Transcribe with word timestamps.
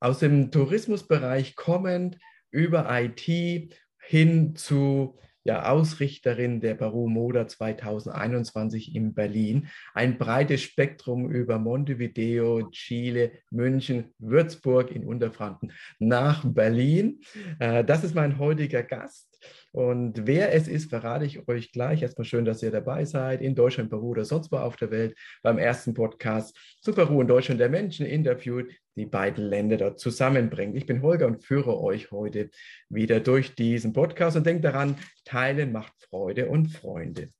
aus 0.00 0.18
dem 0.18 0.50
Tourismusbereich 0.50 1.56
kommend 1.56 2.18
über 2.50 2.86
IT 2.90 3.74
hin 3.98 4.54
zu 4.54 5.18
ja, 5.46 5.70
Ausrichterin 5.70 6.60
der 6.60 6.74
Peru 6.74 7.08
Moda 7.08 7.46
2021 7.46 8.96
in 8.96 9.14
Berlin. 9.14 9.68
Ein 9.94 10.18
breites 10.18 10.62
Spektrum 10.62 11.30
über 11.30 11.60
Montevideo, 11.60 12.68
Chile, 12.72 13.30
München, 13.52 14.12
Würzburg 14.18 14.90
in 14.90 15.04
Unterfranken 15.04 15.72
nach 16.00 16.44
Berlin. 16.44 17.20
Äh, 17.60 17.84
das 17.84 18.02
ist 18.02 18.16
mein 18.16 18.40
heutiger 18.40 18.82
Gast. 18.82 19.38
Und 19.70 20.26
wer 20.26 20.52
es 20.52 20.66
ist, 20.66 20.90
verrate 20.90 21.24
ich 21.24 21.46
euch 21.46 21.70
gleich. 21.70 22.02
Erstmal 22.02 22.24
schön, 22.24 22.44
dass 22.44 22.62
ihr 22.64 22.72
dabei 22.72 23.04
seid, 23.04 23.40
in 23.40 23.54
Deutschland, 23.54 23.90
Peru 23.90 24.08
oder 24.08 24.24
sonst 24.24 24.50
wo 24.50 24.56
auf 24.56 24.74
der 24.76 24.90
Welt, 24.90 25.16
beim 25.42 25.58
ersten 25.58 25.94
Podcast 25.94 26.58
zu 26.80 26.92
Peru 26.92 27.20
und 27.20 27.28
Deutschland, 27.28 27.60
der 27.60 27.68
Menschen 27.68 28.04
interviewt, 28.04 28.72
die 28.96 29.06
beiden 29.06 29.44
Länder 29.44 29.76
dort 29.76 30.00
zusammenbringt. 30.00 30.76
Ich 30.76 30.86
bin 30.86 31.02
Holger 31.02 31.26
und 31.26 31.44
führe 31.44 31.78
euch 31.78 32.10
heute 32.10 32.50
wieder 32.88 33.20
durch 33.20 33.54
diesen 33.54 33.92
Podcast 33.92 34.36
und 34.36 34.46
denkt 34.46 34.64
daran, 34.64 34.96
teilen 35.24 35.72
macht 35.72 35.92
Freude 36.08 36.48
und 36.48 36.68
Freunde. 36.68 37.30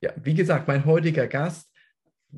Ja, 0.00 0.12
wie 0.22 0.34
gesagt, 0.34 0.68
mein 0.68 0.84
heutiger 0.84 1.26
Gast 1.26 1.70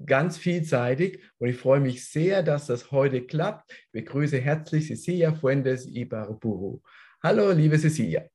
ganz 0.04 0.36
vielseitig 0.36 1.22
und 1.38 1.48
ich 1.48 1.56
freue 1.56 1.80
mich 1.80 2.08
sehr, 2.10 2.42
dass 2.42 2.66
das 2.66 2.90
heute 2.90 3.22
klappt. 3.22 3.70
Ich 3.70 3.92
begrüße 3.92 4.38
herzlich 4.38 4.86
Cecilia 4.86 5.34
Fuentes 5.34 5.86
Ibarburu. 5.86 6.80
Hallo, 7.22 7.52
liebe 7.52 7.78
Cecilia. 7.78 8.26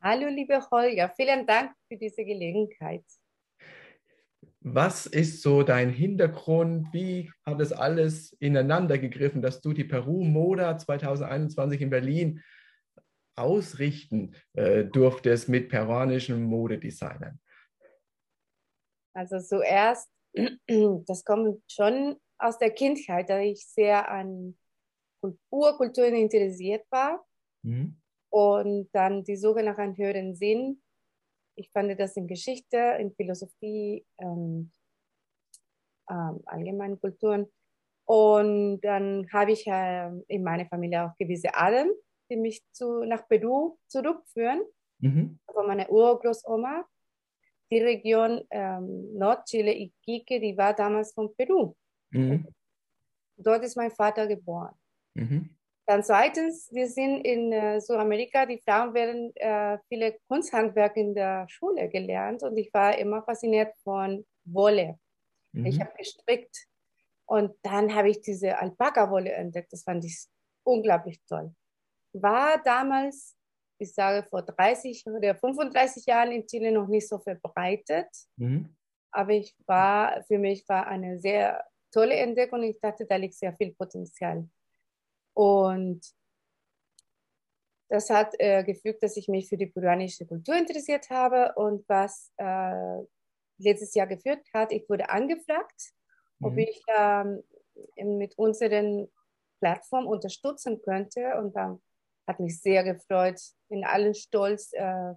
Hallo, 0.00 0.28
liebe 0.28 0.58
Holger, 0.70 1.12
vielen 1.16 1.46
Dank 1.46 1.72
für 1.88 1.96
diese 1.96 2.24
Gelegenheit. 2.24 3.04
Was 4.60 5.06
ist 5.06 5.42
so 5.42 5.62
dein 5.62 5.90
Hintergrund? 5.90 6.92
Wie 6.92 7.30
hat 7.46 7.60
es 7.60 7.72
alles 7.72 8.32
ineinander 8.40 8.98
gegriffen, 8.98 9.40
dass 9.40 9.60
du 9.60 9.72
die 9.72 9.84
Peru 9.84 10.24
Moda 10.24 10.76
2021 10.76 11.80
in 11.80 11.90
Berlin 11.90 12.42
ausrichten 13.36 14.34
äh, 14.54 14.84
durftest 14.84 15.48
mit 15.48 15.68
peruanischen 15.68 16.42
Modedesignern? 16.42 17.40
Also 19.14 19.38
zuerst, 19.40 20.10
das 21.06 21.24
kommt 21.24 21.62
schon 21.70 22.16
aus 22.38 22.58
der 22.58 22.70
Kindheit, 22.70 23.30
da 23.30 23.40
ich 23.40 23.64
sehr 23.66 24.10
an 24.10 24.56
Urkulturen 25.50 26.14
interessiert 26.14 26.84
war. 26.90 27.24
Mhm. 27.62 27.96
Und 28.30 28.90
dann 28.92 29.24
die 29.24 29.36
Suche 29.36 29.62
nach 29.62 29.78
einem 29.78 29.96
höheren 29.96 30.34
Sinn. 30.34 30.82
Ich 31.58 31.70
fand 31.70 31.98
das 31.98 32.16
in 32.16 32.28
Geschichte, 32.28 32.76
in 33.00 33.12
Philosophie, 33.14 34.06
ähm, 34.18 34.70
ähm, 36.08 36.40
allgemeinen 36.46 37.00
Kulturen. 37.00 37.46
Und 38.04 38.80
dann 38.82 39.26
habe 39.32 39.52
ich 39.52 39.66
äh, 39.66 40.08
in 40.28 40.44
meiner 40.44 40.66
Familie 40.66 41.04
auch 41.04 41.16
gewisse 41.16 41.52
Adern, 41.54 41.90
die 42.30 42.36
mich 42.36 42.62
zu, 42.72 43.04
nach 43.04 43.26
Peru 43.26 43.76
zurückführen. 43.88 44.62
Mhm. 45.00 45.40
Von 45.52 45.66
meiner 45.66 45.90
Urgroßoma. 45.90 46.86
Die 47.70 47.82
Region 47.82 48.46
ähm, 48.50 49.12
Nordchile, 49.18 49.74
Iquique, 49.74 50.40
die 50.40 50.56
war 50.56 50.74
damals 50.74 51.12
von 51.12 51.34
Peru. 51.34 51.74
Mhm. 52.10 52.46
Dort 53.36 53.64
ist 53.64 53.76
mein 53.76 53.90
Vater 53.90 54.26
geboren. 54.26 54.74
Mhm. 55.14 55.57
Dann 55.88 56.02
zweitens, 56.02 56.68
wir 56.70 56.86
sind 56.86 57.22
in 57.22 57.50
äh, 57.50 57.80
Südamerika, 57.80 58.44
die 58.44 58.60
Frauen 58.60 58.92
werden 58.92 59.34
äh, 59.36 59.78
viele 59.88 60.18
Kunsthandwerk 60.28 60.94
in 60.98 61.14
der 61.14 61.48
Schule 61.48 61.88
gelernt 61.88 62.42
und 62.42 62.58
ich 62.58 62.70
war 62.74 62.98
immer 62.98 63.22
fasziniert 63.22 63.74
von 63.82 64.26
Wolle. 64.44 64.98
Mhm. 65.52 65.64
Ich 65.64 65.80
habe 65.80 65.90
gestrickt 65.96 66.66
und 67.24 67.54
dann 67.62 67.94
habe 67.94 68.10
ich 68.10 68.20
diese 68.20 68.58
Alpaka-Wolle 68.58 69.32
entdeckt. 69.32 69.72
Das 69.72 69.84
fand 69.84 70.04
ich 70.04 70.26
unglaublich 70.62 71.22
toll. 71.26 71.54
War 72.12 72.62
damals, 72.62 73.34
ich 73.78 73.94
sage 73.94 74.28
vor 74.28 74.42
30 74.42 75.06
oder 75.06 75.36
35 75.36 76.04
Jahren 76.04 76.32
in 76.32 76.46
Chile 76.46 76.70
noch 76.70 76.88
nicht 76.88 77.08
so 77.08 77.18
verbreitet, 77.18 78.08
mhm. 78.36 78.76
aber 79.10 79.32
ich 79.32 79.56
war, 79.64 80.22
für 80.24 80.38
mich 80.38 80.68
war 80.68 80.86
eine 80.86 81.18
sehr 81.18 81.64
tolle 81.90 82.16
Entdeckung. 82.16 82.62
Ich 82.62 82.78
dachte, 82.78 83.06
da 83.06 83.16
liegt 83.16 83.36
sehr 83.36 83.54
viel 83.54 83.74
Potenzial. 83.74 84.46
Und 85.38 86.00
das 87.88 88.10
hat 88.10 88.34
äh, 88.40 88.64
gefügt, 88.64 89.04
dass 89.04 89.16
ich 89.16 89.28
mich 89.28 89.48
für 89.48 89.56
die 89.56 89.68
peruanische 89.68 90.26
Kultur 90.26 90.56
interessiert 90.56 91.10
habe 91.10 91.52
und 91.54 91.88
was 91.88 92.32
äh, 92.38 93.04
letztes 93.58 93.94
Jahr 93.94 94.08
geführt 94.08 94.44
hat, 94.52 94.72
ich 94.72 94.88
wurde 94.90 95.08
angefragt, 95.10 95.92
mhm. 96.40 96.46
ob 96.46 96.58
ich 96.58 96.82
ähm, 96.88 97.44
mit 98.18 98.36
unseren 98.36 99.08
Plattform 99.60 100.08
unterstützen 100.08 100.82
könnte 100.82 101.38
und 101.38 101.54
dann 101.54 101.80
hat 102.26 102.40
mich 102.40 102.60
sehr 102.60 102.82
gefreut, 102.82 103.40
in 103.68 103.84
allen 103.84 104.14
Stolz 104.14 104.72
äh, 104.72 105.14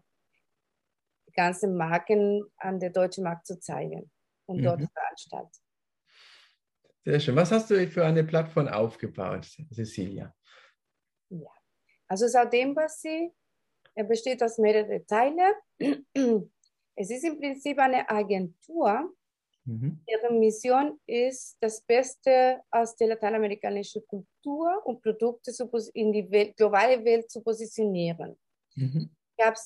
die 1.27 1.33
ganzen 1.33 1.75
Marken 1.75 2.43
an 2.57 2.79
der 2.79 2.91
deutschen 2.91 3.23
Markt 3.23 3.47
zu 3.47 3.59
zeigen 3.59 4.11
und 4.45 4.57
mhm. 4.57 4.65
dort 4.65 4.83
veranstalten. 4.93 5.60
Sehr 7.03 7.19
schön. 7.19 7.35
Was 7.35 7.51
hast 7.51 7.71
du 7.71 7.87
für 7.87 8.05
eine 8.05 8.23
Plattform 8.23 8.67
aufgebaut, 8.67 9.47
Cecilia? 9.73 10.35
Ja, 11.29 11.49
also 12.07 12.27
Saudem 12.27 12.75
Bassi 12.75 13.31
besteht 14.07 14.43
aus 14.43 14.57
mehreren 14.57 15.05
Teilen. 15.07 15.53
Es 16.95 17.09
ist 17.09 17.23
im 17.23 17.39
Prinzip 17.39 17.79
eine 17.79 18.07
Agentur. 18.09 19.15
Mhm. 19.65 20.01
Ihre 20.07 20.33
Mission 20.33 20.99
ist, 21.05 21.57
das 21.61 21.81
Beste 21.81 22.61
aus 22.69 22.95
der 22.95 23.09
lateinamerikanischen 23.09 24.05
Kultur 24.05 24.85
und 24.85 25.01
Produkte 25.01 25.51
in 25.93 26.11
die 26.11 26.29
Welt, 26.29 26.57
globale 26.57 27.03
Welt 27.03 27.31
zu 27.31 27.41
positionieren. 27.41 28.37
Mhm. 28.75 29.09
Ich 29.37 29.45
habe 29.45 29.57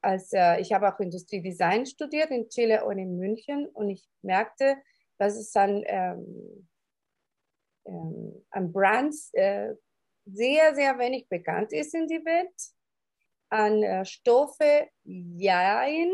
als, 0.00 0.32
äh, 0.32 0.60
ich 0.60 0.72
habe 0.72 0.92
auch 0.92 0.98
Industriedesign 1.00 1.86
studiert 1.86 2.30
in 2.30 2.48
Chile 2.48 2.84
und 2.84 2.98
in 2.98 3.16
München 3.16 3.66
und 3.68 3.90
ich 3.90 4.04
merkte, 4.22 4.76
dass 5.18 5.36
es 5.36 5.54
an, 5.56 5.82
ähm, 5.86 6.68
ähm, 7.86 8.46
an 8.50 8.72
Brands 8.72 9.32
äh, 9.34 9.74
sehr, 10.26 10.74
sehr 10.74 10.98
wenig 10.98 11.28
bekannt 11.28 11.72
ist 11.72 11.94
in 11.94 12.06
die 12.06 12.24
Welt. 12.24 12.54
An 13.50 13.82
äh, 13.82 14.04
Stoffe, 14.04 14.88
jein, 15.04 16.10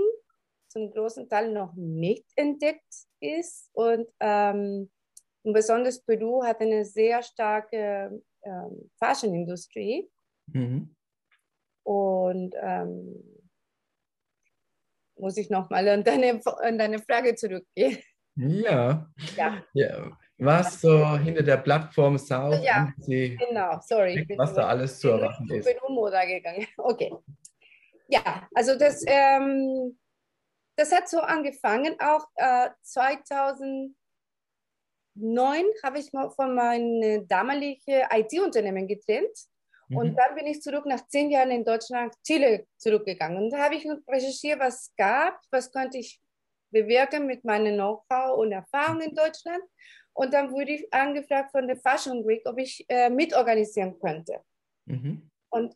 zum 0.68 0.90
großen 0.90 1.28
Teil 1.28 1.52
noch 1.52 1.74
nicht 1.74 2.26
entdeckt 2.36 3.06
ist. 3.20 3.70
Und, 3.72 4.08
ähm, 4.20 4.90
und 5.42 5.52
besonders 5.52 6.02
Peru 6.02 6.42
hat 6.44 6.60
eine 6.60 6.84
sehr 6.84 7.22
starke 7.22 8.22
ähm, 8.42 8.90
Fashion-Industrie. 8.98 10.10
Mhm. 10.46 10.94
Und 11.82 12.54
ähm, 12.60 13.40
muss 15.16 15.36
ich 15.36 15.50
nochmal 15.50 15.86
an 15.88 16.04
deine, 16.04 16.40
an 16.44 16.78
deine 16.78 16.98
Frage 16.98 17.34
zurückgehen. 17.34 17.98
Ja. 18.48 19.06
ja. 19.36 19.62
ja. 19.74 20.18
Was 20.38 20.80
so 20.80 21.18
hinter 21.18 21.42
der 21.42 21.58
Plattform 21.58 22.16
South 22.16 22.62
ja, 22.62 22.90
Sie 22.98 23.36
genau, 23.36 23.78
sorry. 23.82 24.26
Was 24.38 24.54
da 24.54 24.68
alles 24.68 24.98
zu 24.98 25.10
erwarten 25.10 25.50
ist. 25.50 25.68
Ich 25.68 25.78
bin 25.78 25.94
Moda 25.94 26.24
gegangen. 26.24 26.66
Okay. 26.78 27.12
Ja, 28.08 28.48
also 28.54 28.76
das, 28.76 29.04
ähm, 29.06 29.98
das 30.76 30.92
hat 30.92 31.08
so 31.08 31.20
angefangen. 31.20 31.94
Auch 32.00 32.26
äh, 32.36 32.70
2009 32.82 33.94
habe 35.84 35.98
ich 35.98 36.12
mal 36.12 36.30
von 36.30 36.54
meinem 36.54 37.28
damaligen 37.28 38.02
IT-Unternehmen 38.10 38.88
getrennt. 38.88 39.36
Mhm. 39.88 39.96
Und 39.96 40.16
dann 40.16 40.34
bin 40.34 40.46
ich 40.46 40.62
zurück 40.62 40.86
nach 40.86 41.06
zehn 41.08 41.30
Jahren 41.30 41.50
in 41.50 41.64
Deutschland, 41.64 42.14
Chile 42.26 42.66
zurückgegangen. 42.78 43.44
Und 43.44 43.50
da 43.50 43.58
habe 43.58 43.74
ich 43.74 43.86
recherchiert, 44.08 44.58
was 44.58 44.86
es 44.86 44.94
gab, 44.96 45.38
was 45.50 45.70
könnte 45.70 45.98
ich 45.98 46.20
bewirken 46.70 47.26
mit 47.26 47.44
meinem 47.44 47.74
Know-how 47.74 48.38
und 48.38 48.52
Erfahrung 48.52 49.00
in 49.00 49.14
Deutschland. 49.14 49.62
Und 50.12 50.32
dann 50.34 50.50
wurde 50.50 50.72
ich 50.72 50.92
angefragt 50.92 51.52
von 51.52 51.66
der 51.66 51.76
Fashion 51.76 52.26
Week, 52.26 52.42
ob 52.44 52.58
ich 52.58 52.84
äh, 52.88 53.08
mitorganisieren 53.08 53.98
könnte. 53.98 54.40
Mhm. 54.86 55.30
Und 55.50 55.74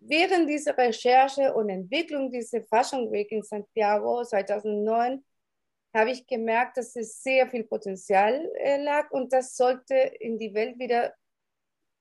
während 0.00 0.48
dieser 0.48 0.76
Recherche 0.76 1.54
und 1.54 1.68
Entwicklung 1.68 2.30
dieser 2.30 2.62
Fashion 2.64 3.10
Week 3.10 3.30
in 3.32 3.42
Santiago 3.42 4.24
2009 4.24 5.24
habe 5.94 6.10
ich 6.10 6.26
gemerkt, 6.26 6.76
dass 6.76 6.94
es 6.96 7.22
sehr 7.22 7.48
viel 7.48 7.64
Potenzial 7.64 8.50
äh, 8.56 8.82
lag 8.82 9.10
und 9.10 9.32
das 9.32 9.56
sollte 9.56 9.94
in 9.94 10.38
die 10.38 10.52
Welt 10.52 10.78
wieder 10.78 11.14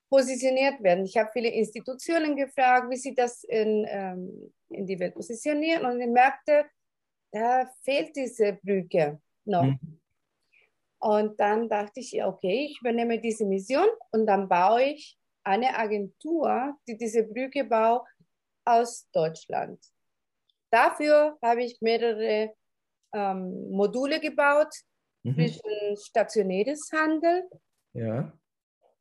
positioniert 0.09 0.81
werden. 0.83 1.05
Ich 1.05 1.17
habe 1.17 1.29
viele 1.33 1.49
Institutionen 1.49 2.35
gefragt, 2.35 2.89
wie 2.89 2.97
sie 2.97 3.15
das 3.15 3.43
in, 3.43 3.85
ähm, 3.89 4.53
in 4.69 4.85
die 4.85 4.99
Welt 4.99 5.15
positionieren 5.15 5.85
und 5.85 5.99
ich 5.99 6.07
merkte, 6.07 6.65
da 7.35 7.69
fehlt 7.83 8.15
diese 8.15 8.53
Brücke 8.53 9.21
noch. 9.43 9.63
Mhm. 9.63 9.99
Und 10.99 11.39
dann 11.39 11.67
dachte 11.67 11.99
ich, 11.99 12.23
okay, 12.23 12.67
ich 12.69 12.79
übernehme 12.79 13.19
diese 13.19 13.45
Mission 13.45 13.87
und 14.11 14.25
dann 14.25 14.47
baue 14.47 14.83
ich 14.83 15.19
eine 15.43 15.77
Agentur, 15.77 16.75
die 16.87 16.97
diese 16.97 17.23
Brücke 17.23 17.65
baut 17.65 18.07
aus 18.63 19.07
Deutschland. 19.11 19.79
Dafür 20.71 21.37
habe 21.41 21.63
ich 21.63 21.79
mehrere 21.81 22.55
ähm, 23.13 23.69
Module 23.69 24.19
gebaut 24.19 24.73
mhm. 25.23 25.35
zwischen 25.35 25.97
stationäres 25.97 26.89
Handel. 26.91 27.47
Ja. 27.93 28.33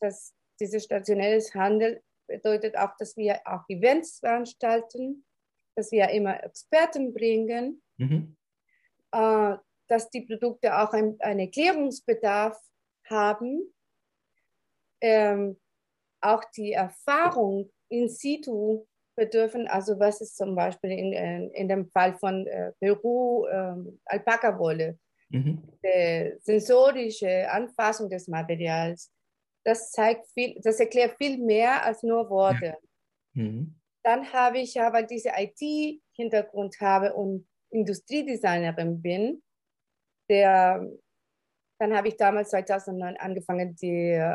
Das 0.00 0.34
dieses 0.60 0.84
stationäres 0.84 1.54
Handel 1.54 2.02
bedeutet 2.26 2.76
auch, 2.76 2.96
dass 2.98 3.16
wir 3.16 3.40
auch 3.44 3.62
Events 3.68 4.18
veranstalten, 4.18 5.24
dass 5.76 5.90
wir 5.90 6.08
immer 6.10 6.42
Experten 6.42 7.12
bringen, 7.12 7.82
mhm. 7.96 8.36
äh, 9.12 9.56
dass 9.88 10.10
die 10.10 10.22
Produkte 10.22 10.78
auch 10.78 10.92
ein, 10.92 11.16
einen 11.20 11.40
Erklärungsbedarf 11.40 12.58
haben, 13.08 13.72
ähm, 15.00 15.60
auch 16.20 16.44
die 16.56 16.72
Erfahrung 16.72 17.70
in 17.88 18.08
situ 18.08 18.86
bedürfen, 19.16 19.68
also 19.68 19.98
was 19.98 20.20
ist 20.20 20.36
zum 20.36 20.54
Beispiel 20.54 20.90
in, 20.90 21.50
in 21.50 21.68
dem 21.68 21.88
Fall 21.90 22.14
von 22.14 22.46
äh, 22.46 22.72
Peru 22.80 23.46
äh, 23.46 23.74
Alpaka-Wolle, 24.06 24.98
mhm. 25.28 25.62
die 25.84 26.34
sensorische 26.40 27.50
Anfassung 27.50 28.08
des 28.08 28.26
Materials, 28.26 29.12
das 29.64 29.92
zeigt 29.92 30.26
viel, 30.32 30.60
das 30.62 30.80
erklärt 30.80 31.16
viel 31.16 31.38
mehr 31.38 31.84
als 31.84 32.02
nur 32.02 32.28
Worte. 32.28 32.76
Ja. 33.34 33.42
Mhm. 33.42 33.74
Dann 34.02 34.30
habe 34.32 34.58
ich 34.58 34.74
weil 34.74 35.06
diese 35.06 35.30
IT-Hintergrund 35.34 36.78
habe 36.80 37.14
und 37.14 37.46
Industriedesignerin 37.74 39.02
bin, 39.02 39.42
der, 40.28 40.86
dann 41.78 41.96
habe 41.96 42.08
ich 42.08 42.16
damals 42.16 42.50
2009 42.50 43.16
angefangen, 43.16 43.76
die 43.76 44.34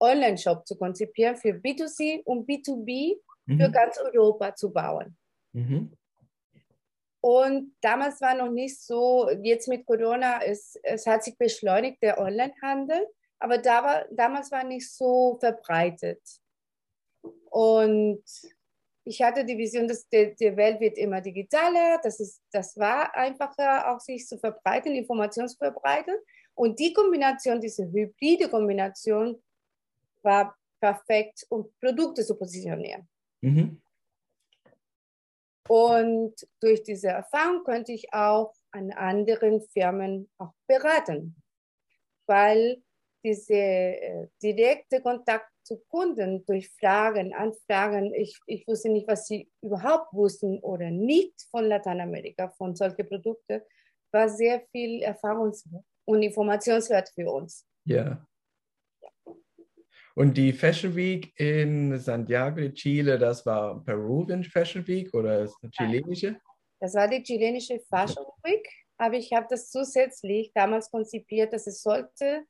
Online-Shop 0.00 0.66
zu 0.66 0.76
konzipieren 0.76 1.36
für 1.36 1.50
B2C 1.50 2.22
und 2.24 2.48
B2B 2.48 3.16
mhm. 3.46 3.60
für 3.60 3.70
ganz 3.70 3.98
Europa 3.98 4.54
zu 4.54 4.72
bauen. 4.72 5.16
Mhm. 5.52 5.96
Und 7.24 7.76
damals 7.80 8.20
war 8.20 8.34
noch 8.34 8.50
nicht 8.50 8.80
so, 8.80 9.30
jetzt 9.42 9.68
mit 9.68 9.86
Corona, 9.86 10.42
es, 10.42 10.76
es 10.82 11.06
hat 11.06 11.22
sich 11.22 11.38
beschleunigt, 11.38 12.02
der 12.02 12.18
Onlinehandel, 12.18 13.06
aber 13.38 13.58
da 13.58 13.84
war, 13.84 14.04
damals 14.10 14.50
war 14.50 14.64
nicht 14.64 14.92
so 14.92 15.38
verbreitet. 15.38 16.20
Und 17.50 18.24
ich 19.04 19.20
hatte 19.22 19.44
die 19.44 19.58
Vision, 19.58 19.88
dass 19.88 20.08
die, 20.08 20.34
die 20.34 20.56
Welt 20.56 20.80
wird 20.80 20.96
immer 20.96 21.20
digitaler, 21.20 22.00
das, 22.02 22.20
ist, 22.20 22.40
das 22.52 22.76
war 22.76 23.14
einfacher, 23.14 23.90
auch 23.90 24.00
sich 24.00 24.26
zu 24.26 24.38
verbreiten, 24.38 24.94
Informationen 24.94 25.48
zu 25.48 25.56
verbreiten. 25.56 26.14
Und 26.54 26.78
die 26.78 26.92
Kombination, 26.92 27.60
diese 27.60 27.90
hybride 27.90 28.48
Kombination, 28.48 29.42
war 30.22 30.56
perfekt, 30.80 31.46
um 31.48 31.72
Produkte 31.80 32.24
zu 32.24 32.36
positionieren. 32.36 33.08
Mhm. 33.40 33.80
Und 35.68 36.34
durch 36.60 36.82
diese 36.82 37.08
Erfahrung 37.08 37.64
könnte 37.64 37.92
ich 37.92 38.12
auch 38.12 38.52
an 38.72 38.90
anderen 38.92 39.62
Firmen 39.62 40.28
auch 40.38 40.52
beraten, 40.66 41.36
weil 42.26 42.82
dieser 43.24 43.54
äh, 43.54 44.28
direkte 44.42 45.00
Kontakt 45.00 45.48
zu 45.62 45.78
Kunden 45.88 46.44
durch 46.44 46.70
Fragen, 46.78 47.32
Anfragen, 47.34 48.12
ich, 48.14 48.38
ich 48.46 48.66
wusste 48.66 48.90
nicht, 48.90 49.06
was 49.06 49.26
sie 49.26 49.50
überhaupt 49.62 50.12
wussten 50.12 50.58
oder 50.60 50.90
nicht 50.90 51.34
von 51.50 51.66
Lateinamerika, 51.66 52.48
von 52.48 52.74
solchen 52.74 53.08
Produkten, 53.08 53.62
war 54.12 54.28
sehr 54.28 54.62
viel 54.70 55.02
Erfahrungs- 55.02 55.64
und 56.04 56.22
Informationswert 56.22 57.08
für 57.14 57.30
uns. 57.30 57.66
Ja. 57.84 58.26
Und 60.14 60.36
die 60.36 60.52
Fashion 60.52 60.94
Week 60.94 61.32
in 61.40 61.98
Santiago 61.98 62.56
de 62.56 62.72
Chile, 62.72 63.18
das 63.18 63.46
war 63.46 63.82
Peruvian 63.82 64.44
Fashion 64.44 64.86
Week 64.86 65.12
oder 65.14 65.48
chilenische? 65.70 66.38
Das 66.80 66.94
war 66.94 67.08
die 67.08 67.22
chilenische 67.22 67.80
Fashion 67.88 68.26
Week, 68.42 68.68
aber 68.98 69.14
ich 69.14 69.32
habe 69.32 69.46
das 69.48 69.70
zusätzlich 69.70 70.52
damals 70.52 70.90
konzipiert, 70.90 71.52
dass 71.52 71.66
es 71.66 71.80
sollte 71.80 72.44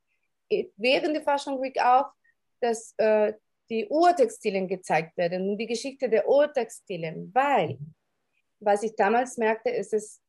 während 0.76 1.14
der 1.16 1.22
Fashion 1.22 1.60
Week 1.60 1.78
auch, 1.80 2.06
dass 2.60 2.94
äh, 2.98 3.32
die 3.70 3.86
Urtextilien 3.88 4.68
gezeigt 4.68 5.16
werden 5.16 5.50
und 5.50 5.58
die 5.58 5.66
Geschichte 5.66 6.08
der 6.08 6.28
Urtextilien, 6.28 7.30
weil 7.34 7.78
was 8.60 8.82
ich 8.82 8.94
damals 8.94 9.38
merkte, 9.38 9.70
ist 9.70 9.92
es, 9.92 10.20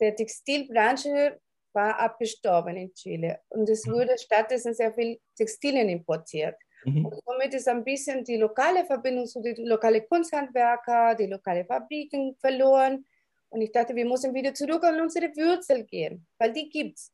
der 0.00 0.14
Textilbranche 0.14 1.40
war 1.72 1.98
abgestorben 1.98 2.76
in 2.76 2.92
Chile 2.94 3.40
und 3.48 3.68
es 3.68 3.86
mhm. 3.86 3.92
wurde 3.92 4.18
stattdessen 4.18 4.74
sehr 4.74 4.92
viel 4.92 5.18
Textilien 5.36 5.88
importiert. 5.88 6.56
Mhm. 6.84 7.06
Und 7.06 7.20
somit 7.24 7.54
ist 7.54 7.68
ein 7.68 7.84
bisschen 7.84 8.24
die 8.24 8.36
lokale 8.36 8.84
Verbindung 8.84 9.26
zu 9.26 9.40
den 9.42 9.66
lokalen 9.66 10.06
Kunsthandwerker, 10.08 11.14
die 11.14 11.26
lokalen 11.26 11.66
Fabriken 11.66 12.36
verloren. 12.40 13.04
Und 13.50 13.60
ich 13.62 13.72
dachte, 13.72 13.94
wir 13.94 14.06
müssen 14.06 14.32
wieder 14.32 14.54
zurück 14.54 14.84
an 14.84 15.00
unsere 15.00 15.26
Wurzel 15.36 15.84
gehen, 15.84 16.26
weil 16.38 16.52
die 16.52 16.68
gibt 16.68 16.98
es. 16.98 17.12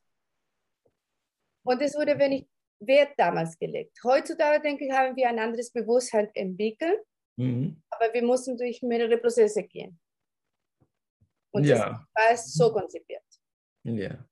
Und 1.65 1.83
es 1.83 1.95
wurde 1.95 2.19
wenig 2.19 2.47
Wert 2.87 3.13
damals 3.17 3.59
gelegt. 3.59 3.99
Heutzutage, 4.05 4.63
denke 4.63 4.87
ich, 4.87 4.93
haben 4.93 5.17
wir 5.17 5.29
ein 5.29 5.39
anderes 5.39 5.71
Bewusstsein 5.71 6.29
entwickelt, 6.35 7.01
mhm. 7.37 7.83
aber 7.91 8.13
wir 8.13 8.25
mussten 8.25 8.57
durch 8.57 8.83
mehrere 8.83 9.19
Prozesse 9.19 9.63
gehen. 9.63 9.99
Und 11.53 11.65
ja. 11.65 11.77
das 11.77 11.87
war 12.15 12.35
es 12.35 12.53
so 12.53 12.73
konzipiert. 12.73 13.23
Ja. 13.85 14.25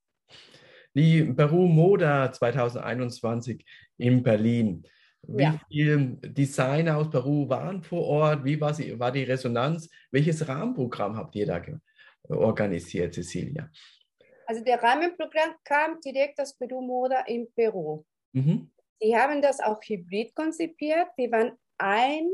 Die 0.95 1.25
Peru 1.25 1.67
Moda 1.67 2.31
2021 2.31 3.65
in 3.97 4.23
Berlin. 4.23 4.87
Wie 5.23 5.43
ja. 5.43 5.59
viele 5.69 6.19
Designer 6.23 6.99
aus 6.99 7.11
Peru 7.11 7.49
waren 7.49 7.83
vor 7.83 8.05
Ort? 8.05 8.45
Wie 8.45 8.61
war, 8.61 8.75
sie, 8.75 8.99
war 8.99 9.11
die 9.11 9.25
Resonanz? 9.25 9.89
Welches 10.11 10.47
Rahmenprogramm 10.47 11.17
habt 11.17 11.35
ihr 11.35 11.47
da 11.47 11.63
organisiert, 12.29 13.15
Cecilia? 13.15 13.71
Also 14.47 14.63
der 14.63 14.83
Rahmenprogramm 14.83 15.55
kam 15.65 16.01
direkt 16.01 16.39
aus 16.41 16.55
Peru 16.57 16.83
Moda 16.83 17.21
in 17.27 17.51
Peru. 17.55 18.05
Mhm. 18.35 18.71
Die 19.03 19.17
haben 19.17 19.43
das 19.43 19.61
auch 19.61 19.81
hybrid 19.83 20.35
konzipiert. 20.35 21.09
Die 21.19 21.31
waren 21.31 21.53
ein 21.79 22.31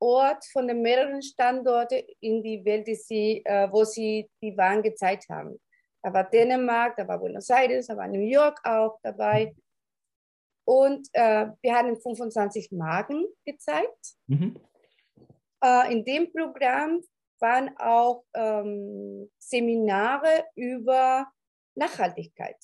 Ort 0.00 0.44
von 0.52 0.66
den 0.66 0.82
mehreren 0.82 1.22
Standorten 1.22 2.02
in 2.20 2.42
die 2.42 2.64
Welt, 2.64 2.86
die 2.86 2.94
sie, 2.94 3.42
äh, 3.44 3.70
wo 3.70 3.84
sie 3.84 4.28
die 4.42 4.56
Waren 4.56 4.82
gezeigt 4.82 5.28
haben. 5.28 5.60
Da 6.02 6.12
war 6.12 6.24
Dänemark, 6.24 6.96
da 6.96 7.08
war 7.08 7.18
Buenos 7.18 7.48
Aires, 7.48 7.86
da 7.86 7.96
war 7.96 8.08
New 8.08 8.20
York 8.20 8.60
auch 8.64 8.98
dabei. 9.02 9.54
Und 10.66 11.08
äh, 11.12 11.46
wir 11.62 11.74
haben 11.74 11.96
25 11.98 12.72
Marken 12.72 13.26
gezeigt. 13.44 14.16
Mhm. 14.26 14.56
Äh, 15.62 15.92
in 15.92 16.04
dem 16.04 16.30
Programm 16.32 17.00
waren 17.40 17.76
auch 17.78 18.24
ähm, 18.34 19.30
Seminare 19.38 20.44
über 20.54 21.26
Nachhaltigkeit 21.74 22.56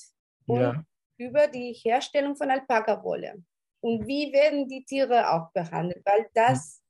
und 0.47 0.61
ja. 0.61 0.85
Über 1.21 1.49
die 1.49 1.73
Herstellung 1.73 2.35
von 2.35 2.51
Alpaka-Wolle. 2.51 3.43
Und 3.81 4.07
wie 4.07 4.33
werden 4.33 4.69
die 4.69 4.85
Tiere 4.85 5.31
auch 5.31 5.53
behandelt? 5.53 6.05
Weil 6.05 6.29
das 6.35 6.83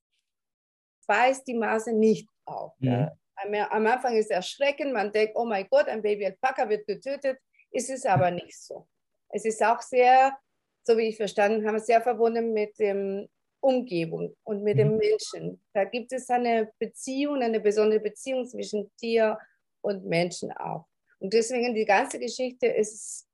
weiß 1.07 1.45
die 1.45 1.55
Maße 1.55 1.93
nicht 1.93 2.29
auf. 2.45 2.73
Mhm. 2.79 3.11
Am 3.37 3.87
Anfang 3.87 4.17
ist 4.17 4.27
es 4.27 4.31
erschreckend, 4.31 4.93
man 4.93 5.13
denkt, 5.13 5.35
oh 5.35 5.45
mein 5.45 5.67
Gott, 5.71 5.89
ein 5.89 6.03
Baby 6.03 6.27
Alpaka 6.27 6.69
wird 6.69 6.87
getötet. 6.87 7.39
Ist 7.71 7.91
es 7.91 8.05
aber 8.05 8.31
nicht 8.31 8.61
so. 8.61 8.87
Es 9.31 9.45
ist 9.45 9.63
auch 9.63 9.81
sehr 9.81 10.37
so 10.85 10.97
wie 10.97 11.09
ich 11.09 11.17
verstanden 11.17 11.67
habe, 11.67 11.81
sehr 11.81 12.01
verbunden 12.01 12.53
mit 12.53 12.79
der 12.79 13.29
Umgebung 13.61 14.35
und 14.45 14.63
mit 14.63 14.79
dem 14.79 14.93
mhm. 14.93 14.99
Menschen. 14.99 15.63
Da 15.73 15.85
gibt 15.85 16.13
es 16.13 16.29
eine 16.31 16.73
Beziehung, 16.79 17.43
eine 17.43 17.61
besondere 17.61 18.01
Beziehung 18.01 18.47
zwischen 18.47 18.91
Tier 18.97 19.39
und 19.83 20.05
Menschen 20.05 20.53
auch. 20.53 20.87
Und 21.19 21.33
deswegen 21.35 21.75
die 21.75 21.85
ganze 21.85 22.19
Geschichte 22.19 22.67
ist 22.67 23.27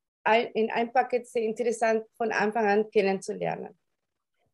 in 0.54 0.70
ein 0.70 0.92
Paket 0.92 1.28
sehr 1.28 1.42
interessant 1.42 2.04
von 2.16 2.32
Anfang 2.32 2.66
an 2.66 2.90
kennenzulernen. 2.90 3.78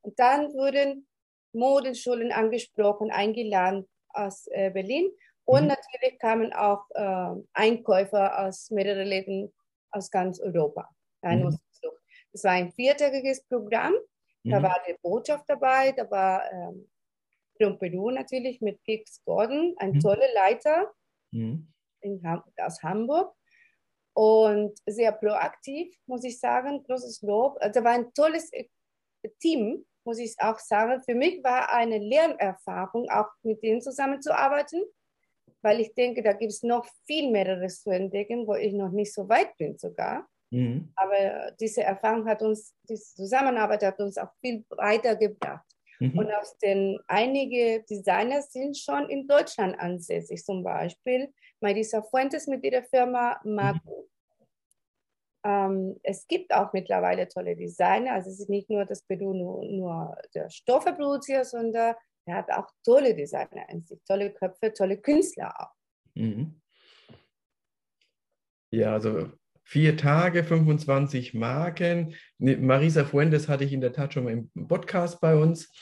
Und 0.03 0.19
dann 0.19 0.53
wurden 0.53 1.07
Modenschulen 1.53 2.33
angesprochen, 2.33 3.11
eingeladen 3.11 3.89
aus 4.11 4.47
äh, 4.49 4.71
Berlin. 4.71 5.11
Und 5.45 5.63
mhm. 5.63 5.69
natürlich 5.69 6.19
kamen 6.19 6.53
auch 6.53 6.85
äh, 6.91 7.35
Einkäufer 7.53 8.47
aus 8.47 8.71
mehreren 8.71 9.07
Läden 9.07 9.53
aus 9.91 10.11
ganz 10.11 10.41
Europa. 10.41 10.89
Mhm. 11.23 11.59
Es 12.33 12.45
war 12.45 12.53
ein 12.53 12.73
viertägiges 12.73 13.45
Programm. 13.45 13.95
Da 14.45 14.59
mhm. 14.59 14.65
war 14.65 14.81
die 14.89 14.97
Botschaft 15.01 15.45
dabei, 15.49 15.93
da 15.93 16.11
war 16.11 16.51
ähm, 16.51 16.91
Peru 17.79 18.11
natürlich 18.11 18.61
mit 18.61 18.83
Gix 18.83 19.23
Gordon, 19.25 19.75
ein 19.79 19.93
mhm. 19.93 20.01
toller 20.01 20.33
Leiter 20.35 20.93
mhm. 21.31 21.73
Ham 22.25 22.43
aus 22.57 22.83
Hamburg 22.83 23.33
und 24.15 24.79
sehr 24.87 25.13
proaktiv, 25.13 25.95
muss 26.07 26.25
ich 26.25 26.39
sagen, 26.39 26.83
großes 26.85 27.23
Lob. 27.23 27.57
Also 27.61 27.83
war 27.83 27.93
ein 27.93 28.13
tolles 28.15 28.53
äh, 28.53 28.69
Team, 29.41 29.85
muss 30.05 30.19
ich 30.19 30.35
auch 30.39 30.59
sagen. 30.59 31.03
Für 31.03 31.15
mich 31.15 31.43
war 31.43 31.73
eine 31.73 31.99
Lernerfahrung, 31.99 33.09
auch 33.11 33.29
mit 33.43 33.63
denen 33.63 33.81
zusammenzuarbeiten, 33.81 34.83
weil 35.63 35.81
ich 35.81 35.95
denke, 35.95 36.23
da 36.23 36.33
gibt 36.33 36.53
es 36.53 36.63
noch 36.63 36.87
viel 37.07 37.31
mehreres 37.31 37.83
zu 37.83 37.91
entdecken, 37.91 38.47
wo 38.47 38.55
ich 38.55 38.73
noch 38.73 38.91
nicht 38.91 39.15
so 39.15 39.29
weit 39.29 39.57
bin 39.57 39.79
sogar. 39.79 40.29
Mhm. 40.51 40.93
Aber 40.97 41.53
diese 41.59 41.83
Erfahrung 41.83 42.27
hat 42.27 42.43
uns, 42.43 42.75
diese 42.89 43.15
Zusammenarbeit 43.15 43.83
hat 43.85 44.01
uns 44.01 44.19
auch 44.19 44.33
viel 44.41 44.65
weitergebracht. 44.71 45.65
Mhm. 46.03 46.19
Und 46.19 46.33
aus 46.33 46.59
den 46.59 46.99
einige 47.07 47.85
Designer 47.89 48.43
sind 48.43 48.77
schon 48.77 49.09
in 49.09 49.29
Deutschland 49.29 49.79
ansässig, 49.79 50.45
zum 50.45 50.65
Beispiel 50.65 51.33
Marisa 51.61 52.03
Fuentes 52.03 52.49
mit 52.49 52.65
ihrer 52.65 52.83
Firma 52.83 53.41
Magu. 53.45 54.09
Ähm, 55.45 56.01
es 56.03 56.27
gibt 56.27 56.53
auch 56.53 56.73
mittlerweile 56.73 57.29
tolle 57.29 57.55
Designer. 57.55 58.15
Also 58.15 58.31
es 58.31 58.41
ist 58.41 58.51
nicht 58.51 58.69
nur, 58.69 58.85
dass 58.85 59.05
Peru 59.05 59.33
nur, 59.33 59.65
nur 59.65 60.17
der 60.35 60.51
Stoffe 60.51 60.93
produziert, 60.93 61.47
sondern 61.47 61.95
er 62.27 62.37
hat 62.37 62.51
auch 62.51 62.69
tolle 62.85 63.15
Designer 63.15 63.69
in 63.69 63.83
sich, 63.83 64.03
tolle 64.05 64.33
Köpfe, 64.33 64.73
tolle 64.73 64.99
Künstler 64.99 65.55
auch. 65.57 65.75
Mhm. 66.15 66.61
Ja, 68.73 68.95
also 68.95 69.31
vier 69.73 69.97
Tage, 69.97 70.45
25 70.45 71.33
Marken. 71.33 72.15
Marisa 72.39 73.07
Fuentes 73.07 73.49
hatte 73.49 73.65
ich 73.65 73.73
in 73.73 73.81
der 73.81 73.95
Tat 73.95 74.13
schon 74.13 74.25
mal 74.25 74.33
im 74.33 74.69
Podcast 74.69 75.19
bei 75.23 75.35
uns, 75.35 75.73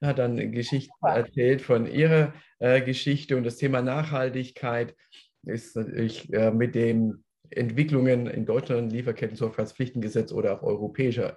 hat 0.00 0.18
dann 0.18 0.50
Geschichten 0.50 0.94
erzählt 1.02 1.60
von 1.60 1.86
ihrer 1.86 2.32
äh, 2.58 2.80
Geschichte 2.80 3.36
und 3.36 3.44
das 3.44 3.58
Thema 3.58 3.82
Nachhaltigkeit 3.82 4.96
ist 5.42 5.76
natürlich 5.76 6.32
äh, 6.32 6.52
mit 6.52 6.74
den 6.74 7.22
Entwicklungen 7.50 8.28
in 8.28 8.46
Deutschland, 8.46 8.90
Lieferketten-Sorgfaltspflichtengesetz 8.92 10.32
oder 10.32 10.54
auf 10.54 10.62
europäischer 10.62 11.36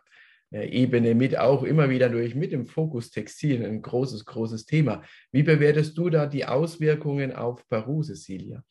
äh, 0.51 0.65
Ebene 0.69 1.13
mit 1.13 1.37
auch 1.37 1.63
immer 1.63 1.89
wieder 1.89 2.07
durch 2.07 2.35
mit 2.35 2.53
dem 2.53 2.67
Fokus 2.67 3.11
Textil 3.11 3.65
ein 3.65 3.81
großes, 3.81 4.23
großes 4.23 4.65
Thema. 4.65 5.03
Wie 5.33 5.43
bewertest 5.43 5.97
du 5.97 6.09
da 6.09 6.25
die 6.25 6.45
Auswirkungen 6.45 7.33
auf 7.33 7.67
Peru, 7.67 8.01
Cecilia? 8.01 8.63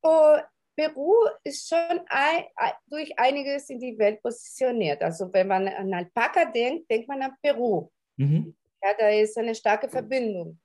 Oh, 0.00 0.38
Peru 0.76 1.14
ist 1.44 1.68
schon 1.68 2.00
ein, 2.08 2.44
durch 2.86 3.18
einiges 3.18 3.68
in 3.70 3.78
die 3.78 3.98
Welt 3.98 4.22
positioniert. 4.22 5.02
Also 5.02 5.32
wenn 5.32 5.48
man 5.48 5.68
an 5.68 5.92
Alpaka 5.92 6.46
denkt, 6.46 6.90
denkt 6.90 7.08
man 7.08 7.22
an 7.22 7.34
Peru. 7.42 7.90
Mhm. 8.16 8.56
Ja, 8.82 8.94
da 8.98 9.08
ist 9.08 9.36
eine 9.38 9.54
starke 9.54 9.88
Verbindung. 9.88 10.58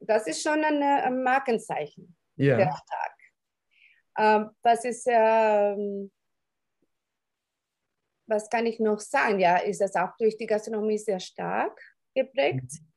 Das 0.00 0.26
ist 0.26 0.42
schon 0.42 0.62
eine, 0.64 1.04
ein 1.04 1.22
Markenzeichen 1.22 2.16
ja. 2.36 2.56
sehr 2.56 2.72
stark. 2.72 3.16
Ähm, 4.18 4.50
was 4.62 4.84
ist, 4.84 5.06
ähm, 5.08 6.10
was 8.26 8.48
kann 8.50 8.66
ich 8.66 8.78
noch 8.78 9.00
sagen? 9.00 9.40
Ja, 9.40 9.58
ist 9.58 9.80
das 9.80 9.94
auch 9.94 10.16
durch 10.18 10.36
die 10.36 10.46
Gastronomie 10.46 10.98
sehr 10.98 11.20
stark 11.20 11.80
geprägt. 12.14 12.72
Mhm. 12.72 12.92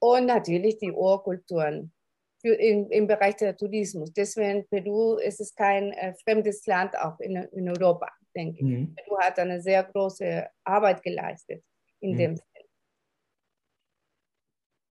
Und 0.00 0.26
natürlich 0.26 0.78
die 0.78 0.92
Urkulturen 0.92 1.92
für, 2.40 2.54
im, 2.54 2.90
im 2.90 3.06
Bereich 3.06 3.36
der 3.36 3.56
Tourismus. 3.56 4.12
Deswegen 4.12 4.66
Peru 4.68 5.16
ist 5.16 5.40
es 5.40 5.54
kein 5.54 5.92
äh, 5.92 6.14
fremdes 6.24 6.64
Land 6.66 6.96
auch 6.98 7.18
in, 7.20 7.36
in 7.36 7.68
Europa, 7.68 8.08
denke 8.34 8.64
mhm. 8.64 8.94
ich. 8.96 9.04
Peru 9.04 9.18
hat 9.18 9.38
eine 9.38 9.60
sehr 9.60 9.84
große 9.84 10.46
Arbeit 10.64 11.02
geleistet 11.02 11.62
in 12.00 12.12
mhm. 12.12 12.18
dem 12.18 12.36
Sinn. 12.36 12.44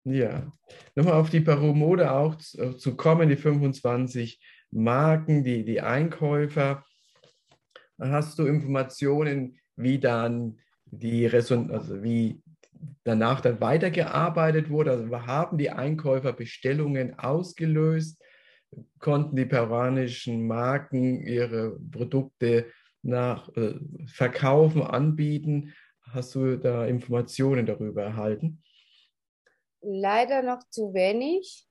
Ja, 0.05 0.51
nochmal 0.95 1.15
auf 1.15 1.29
die 1.29 1.41
Peru-Mode 1.41 2.11
auch 2.11 2.35
zu, 2.35 2.61
äh, 2.61 2.77
zu 2.77 2.95
kommen, 2.95 3.29
die 3.29 3.35
25 3.35 4.39
Marken, 4.71 5.43
die, 5.43 5.63
die 5.63 5.81
Einkäufer. 5.81 6.85
Hast 7.99 8.39
du 8.39 8.45
Informationen, 8.45 9.59
wie 9.75 9.99
dann 9.99 10.59
die 10.85 11.25
Reson 11.25 11.71
also 11.71 12.01
wie 12.01 12.41
danach 13.03 13.41
dann 13.41 13.61
weitergearbeitet 13.61 14.69
wurde. 14.69 14.91
Also 14.91 15.25
haben 15.25 15.57
die 15.57 15.69
Einkäufer 15.69 16.33
Bestellungen 16.33 17.17
ausgelöst, 17.19 18.21
konnten 18.99 19.35
die 19.35 19.45
peruanischen 19.45 20.47
Marken 20.47 21.25
ihre 21.25 21.77
Produkte 21.91 22.67
nach 23.01 23.49
äh, 23.55 23.75
verkaufen, 24.07 24.81
anbieten. 24.81 25.73
Hast 26.01 26.35
du 26.35 26.57
da 26.57 26.85
Informationen 26.85 27.65
darüber 27.65 28.03
erhalten? 28.03 28.63
Leider 29.81 30.41
noch 30.41 30.63
zu 30.69 30.93
wenig. 30.93 31.65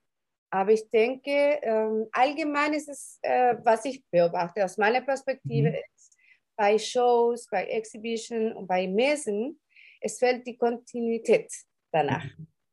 Aber 0.50 0.73
ich 0.73 0.88
denke, 0.91 1.59
ähm, 1.62 2.07
allgemein 2.11 2.73
ist 2.73 2.88
es, 2.88 3.19
äh, 3.21 3.57
was 3.62 3.85
ich 3.85 4.03
beobachte 4.11 4.65
aus 4.65 4.79
meiner 4.79 5.03
Perspektive, 5.03 5.69
mhm. 5.69 5.75
ist, 5.75 6.17
bei 6.57 6.79
Shows, 6.79 7.47
bei 7.50 7.65
Exhibition 7.65 8.53
und 8.53 8.67
bei 8.67 8.88
Messen 8.88 9.61
es 10.00 10.19
fehlt 10.19 10.47
die 10.47 10.57
Kontinuität 10.57 11.52
danach. 11.93 12.25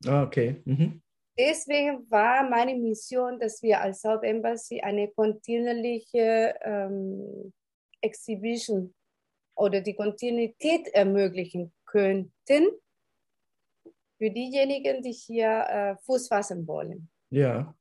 Ah, 0.06 0.24
okay. 0.24 0.62
Mhm. 0.66 1.02
Deswegen 1.38 2.10
war 2.10 2.50
meine 2.50 2.76
Mission, 2.76 3.40
dass 3.40 3.62
wir 3.62 3.82
als 3.82 4.02
South 4.02 4.24
Embassy 4.24 4.80
eine 4.80 5.10
kontinuierliche 5.10 6.56
ähm, 6.62 7.52
Exhibition 8.02 8.94
oder 9.56 9.82
die 9.82 9.96
Kontinuität 9.96 10.88
ermöglichen 10.90 11.74
könnten 11.86 12.70
für 14.18 14.30
diejenigen, 14.30 15.02
die 15.02 15.12
hier 15.12 15.66
äh, 15.70 15.96
Fuß 16.06 16.30
fassen 16.30 16.66
wollen. 16.68 17.10
Ja. 17.32 17.76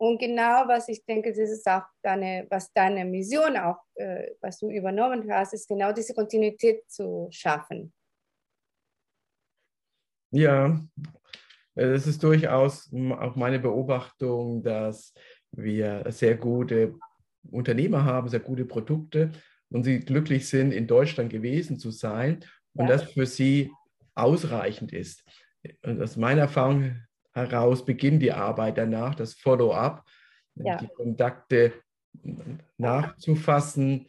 Und 0.00 0.18
genau, 0.18 0.68
was 0.68 0.88
ich 0.88 1.04
denke, 1.04 1.30
das 1.30 1.50
ist 1.50 1.66
auch 1.66 1.82
deine, 2.02 2.46
was 2.50 2.72
deine 2.72 3.04
Mission 3.04 3.56
auch, 3.56 3.82
äh, 3.94 4.30
was 4.40 4.60
du 4.60 4.70
übernommen 4.70 5.28
hast, 5.32 5.54
ist 5.54 5.68
genau 5.68 5.90
diese 5.90 6.14
Kontinuität 6.14 6.88
zu 6.88 7.26
schaffen. 7.32 7.92
Ja, 10.30 10.80
es 11.74 12.06
ist 12.06 12.22
durchaus 12.22 12.90
auch 12.92 13.36
meine 13.36 13.58
Beobachtung, 13.58 14.62
dass 14.62 15.14
wir 15.52 16.04
sehr 16.08 16.36
gute 16.36 16.94
Unternehmer 17.50 18.04
haben, 18.04 18.28
sehr 18.28 18.40
gute 18.40 18.64
Produkte 18.64 19.30
und 19.70 19.84
sie 19.84 20.00
glücklich 20.00 20.48
sind, 20.48 20.72
in 20.72 20.86
Deutschland 20.86 21.30
gewesen 21.30 21.78
zu 21.78 21.90
sein 21.90 22.40
und 22.74 22.88
ja. 22.88 22.92
das 22.96 23.04
für 23.12 23.26
sie 23.26 23.70
ausreichend 24.14 24.92
ist. 24.92 25.24
Und 25.82 26.02
aus 26.02 26.16
meiner 26.16 26.42
Erfahrung 26.42 26.96
heraus 27.32 27.84
beginnt 27.84 28.22
die 28.22 28.32
Arbeit 28.32 28.78
danach, 28.78 29.14
das 29.14 29.34
Follow-up, 29.34 30.04
ja. 30.56 30.76
die 30.76 30.88
Kontakte 30.88 31.72
nachzufassen 32.76 34.06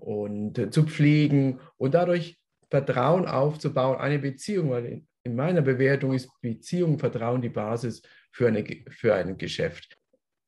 und 0.00 0.72
zu 0.72 0.84
pflegen 0.84 1.60
und 1.76 1.94
dadurch 1.94 2.38
Vertrauen 2.70 3.26
aufzubauen, 3.26 3.98
eine 3.98 4.18
Beziehung, 4.18 4.70
weil 4.70 5.02
in 5.24 5.34
meiner 5.36 5.62
Bewertung 5.62 6.12
ist 6.12 6.30
Beziehung, 6.40 6.98
Vertrauen 6.98 7.42
die 7.42 7.48
Basis 7.48 8.02
für, 8.32 8.48
eine, 8.48 8.64
für 8.90 9.14
ein 9.14 9.38
Geschäft. 9.38 9.96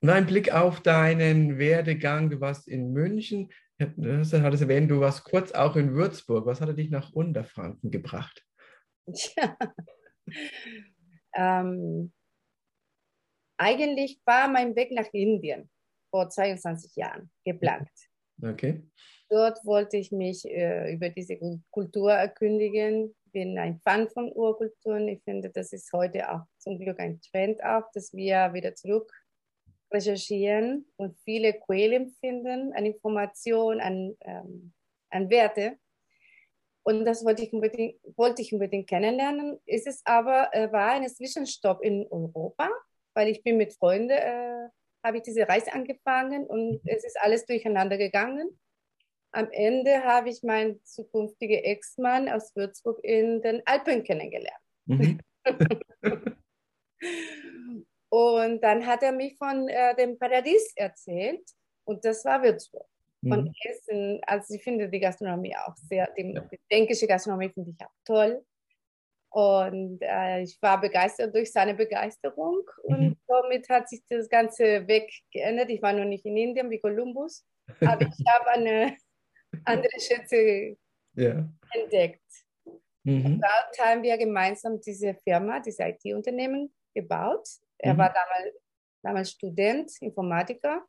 Und 0.01 0.11
ein 0.11 0.27
Blick 0.27 0.53
auf 0.53 0.81
deinen 0.81 1.59
Werdegang, 1.59 2.31
du 2.31 2.41
warst 2.41 2.69
in 2.69 2.93
München, 2.93 3.51
du 3.79 4.19
hast 4.19 4.33
erwähnt, 4.33 4.91
du 4.91 5.01
warst 5.01 5.25
kurz 5.25 5.53
auch 5.53 5.77
in 5.77 5.95
Würzburg. 5.95 6.47
Was 6.47 6.61
hat 6.61 6.77
dich 6.77 6.91
nach 6.91 7.13
Unterfranken 7.13 7.91
gebracht? 7.91 8.45
Ja. 9.07 9.57
Ähm, 11.37 12.13
eigentlich 13.59 14.21
war 14.25 14.49
mein 14.49 14.75
Weg 14.77 14.93
nach 14.93 15.09
Indien 15.13 15.69
vor 16.11 16.31
22 16.31 16.97
Jahren 16.97 17.31
geplant. 17.45 17.89
Okay. 18.43 18.83
Dort 19.29 19.65
wollte 19.65 19.97
ich 19.97 20.13
mich 20.13 20.45
äh, 20.45 20.93
über 20.93 21.09
diese 21.09 21.39
Kultur 21.71 22.13
erkündigen, 22.13 23.15
bin 23.35 23.59
ein 23.59 23.81
Fan 23.81 24.09
von 24.09 24.33
Urkulturen. 24.33 25.09
Ich 25.09 25.23
finde, 25.25 25.51
das 25.51 25.73
ist 25.73 25.93
heute 25.93 26.31
auch 26.31 26.47
zum 26.57 26.79
Glück 26.79 27.01
ein 27.01 27.21
Trend 27.21 27.63
auch, 27.63 27.91
dass 27.93 28.15
wir 28.15 28.55
wieder 28.55 28.75
zurück 28.75 29.13
recherchieren 29.93 30.87
und 30.97 31.19
viele 31.25 31.53
Quellen 31.53 32.15
finden 32.21 32.73
an 32.73 32.87
Informationen, 32.87 33.81
an, 33.81 34.17
ähm, 34.21 34.73
an 35.11 35.29
Werte. 35.29 35.77
Und 36.85 37.05
das 37.05 37.25
wollte 37.25 37.43
ich 37.43 37.53
unbedingt, 37.53 37.97
wollte 38.17 38.41
ich 38.41 38.53
unbedingt 38.53 38.89
kennenlernen. 38.89 39.59
Ist 39.67 39.87
es 39.87 40.01
aber, 40.05 40.55
äh, 40.55 40.71
war 40.73 40.93
ein 40.93 41.09
Zwischenstopp 41.09 41.83
in 41.83 42.07
Europa, 42.11 42.71
weil 43.15 43.29
ich 43.29 43.43
bin 43.43 43.57
mit 43.57 43.73
Freunden, 43.75 44.11
äh, 44.11 44.69
habe 45.03 45.19
ich 45.19 45.23
diese 45.25 45.49
Reise 45.49 45.73
angefangen 45.73 46.47
und 46.47 46.81
es 46.87 47.05
ist 47.05 47.19
alles 47.21 47.45
durcheinander 47.47 47.99
gegangen 47.99 48.59
am 49.35 49.51
Ende 49.51 50.05
habe 50.05 50.31
ich 50.31 50.43
meinen 50.43 50.83
zukünftigen 50.85 51.63
Ex-Mann 51.65 52.29
aus 52.29 52.55
Würzburg 52.55 53.03
in 53.03 53.43
den 53.43 53.63
Alpen 53.67 54.05
kennengelernt. 54.05 54.63
Mhm. 54.87 55.21
und 58.11 58.61
dann 58.63 58.87
hat 58.87 59.03
er 59.03 59.13
mich 59.13 59.37
von 59.37 59.69
äh, 59.69 59.95
dem 59.97 60.19
Paradies 60.19 60.73
erzählt 60.77 61.43
und 61.85 62.05
das 62.05 62.25
war 62.25 62.43
Würzburg. 62.43 62.87
Von 63.27 63.45
mhm. 63.45 63.53
Essen, 63.63 64.21
also 64.27 64.55
ich 64.55 64.63
finde 64.63 64.89
die 64.89 65.01
Gastronomie 65.01 65.57
auch 65.57 65.75
sehr, 65.77 66.11
die, 66.17 66.35
die 66.35 66.61
fränkische 66.71 67.07
Gastronomie 67.07 67.51
finde 67.51 67.71
ich 67.71 67.87
auch 67.87 67.93
toll. 68.05 68.45
Und 69.31 69.99
äh, 70.01 70.43
ich 70.43 70.57
war 70.63 70.81
begeistert 70.81 71.35
durch 71.35 71.51
seine 71.51 71.75
Begeisterung 71.75 72.63
und 72.85 73.01
mhm. 73.01 73.17
somit 73.27 73.69
hat 73.69 73.89
sich 73.89 74.01
das 74.09 74.29
ganze 74.29 74.87
Weg 74.87 75.11
geändert. 75.33 75.71
Ich 75.71 75.83
war 75.83 75.93
noch 75.93 76.05
nicht 76.05 76.25
in 76.25 76.37
Indien 76.37 76.71
wie 76.71 76.79
Kolumbus, 76.79 77.45
aber 77.81 78.03
ich 78.03 78.25
habe 78.29 78.51
eine 78.51 78.97
andere 79.65 80.01
Schätze 80.01 80.77
ja. 81.15 81.49
entdeckt. 81.73 82.21
Mhm. 83.07 83.41
dort 83.41 83.87
haben 83.87 84.03
wir 84.03 84.17
gemeinsam 84.17 84.81
diese 84.81 85.15
Firma, 85.15 85.61
dieses 85.61 85.79
IT-Unternehmen 85.79 86.75
gebaut. 86.95 87.47
Er 87.79 87.95
mhm. 87.95 87.99
war 87.99 88.13
damals, 88.13 88.57
damals 89.03 89.31
Student, 89.31 89.91
Informatiker. 90.01 90.85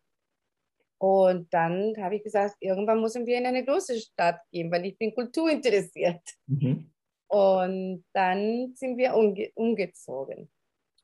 Und 0.98 1.54
dann 1.54 1.94
habe 1.98 2.16
ich 2.16 2.24
gesagt, 2.24 2.56
irgendwann 2.62 3.02
müssen 3.02 3.26
wir 3.26 3.38
in 3.38 3.46
eine 3.46 3.66
große 3.66 4.00
Stadt 4.00 4.40
gehen, 4.50 4.72
weil 4.72 4.86
ich 4.86 4.98
bin 4.98 5.14
kulturinteressiert. 5.14 6.22
Mhm. 6.48 6.90
Und 7.28 8.06
dann 8.14 8.74
sind 8.76 8.98
wir 8.98 9.14
umge 9.14 9.52
umgezogen. 9.56 10.50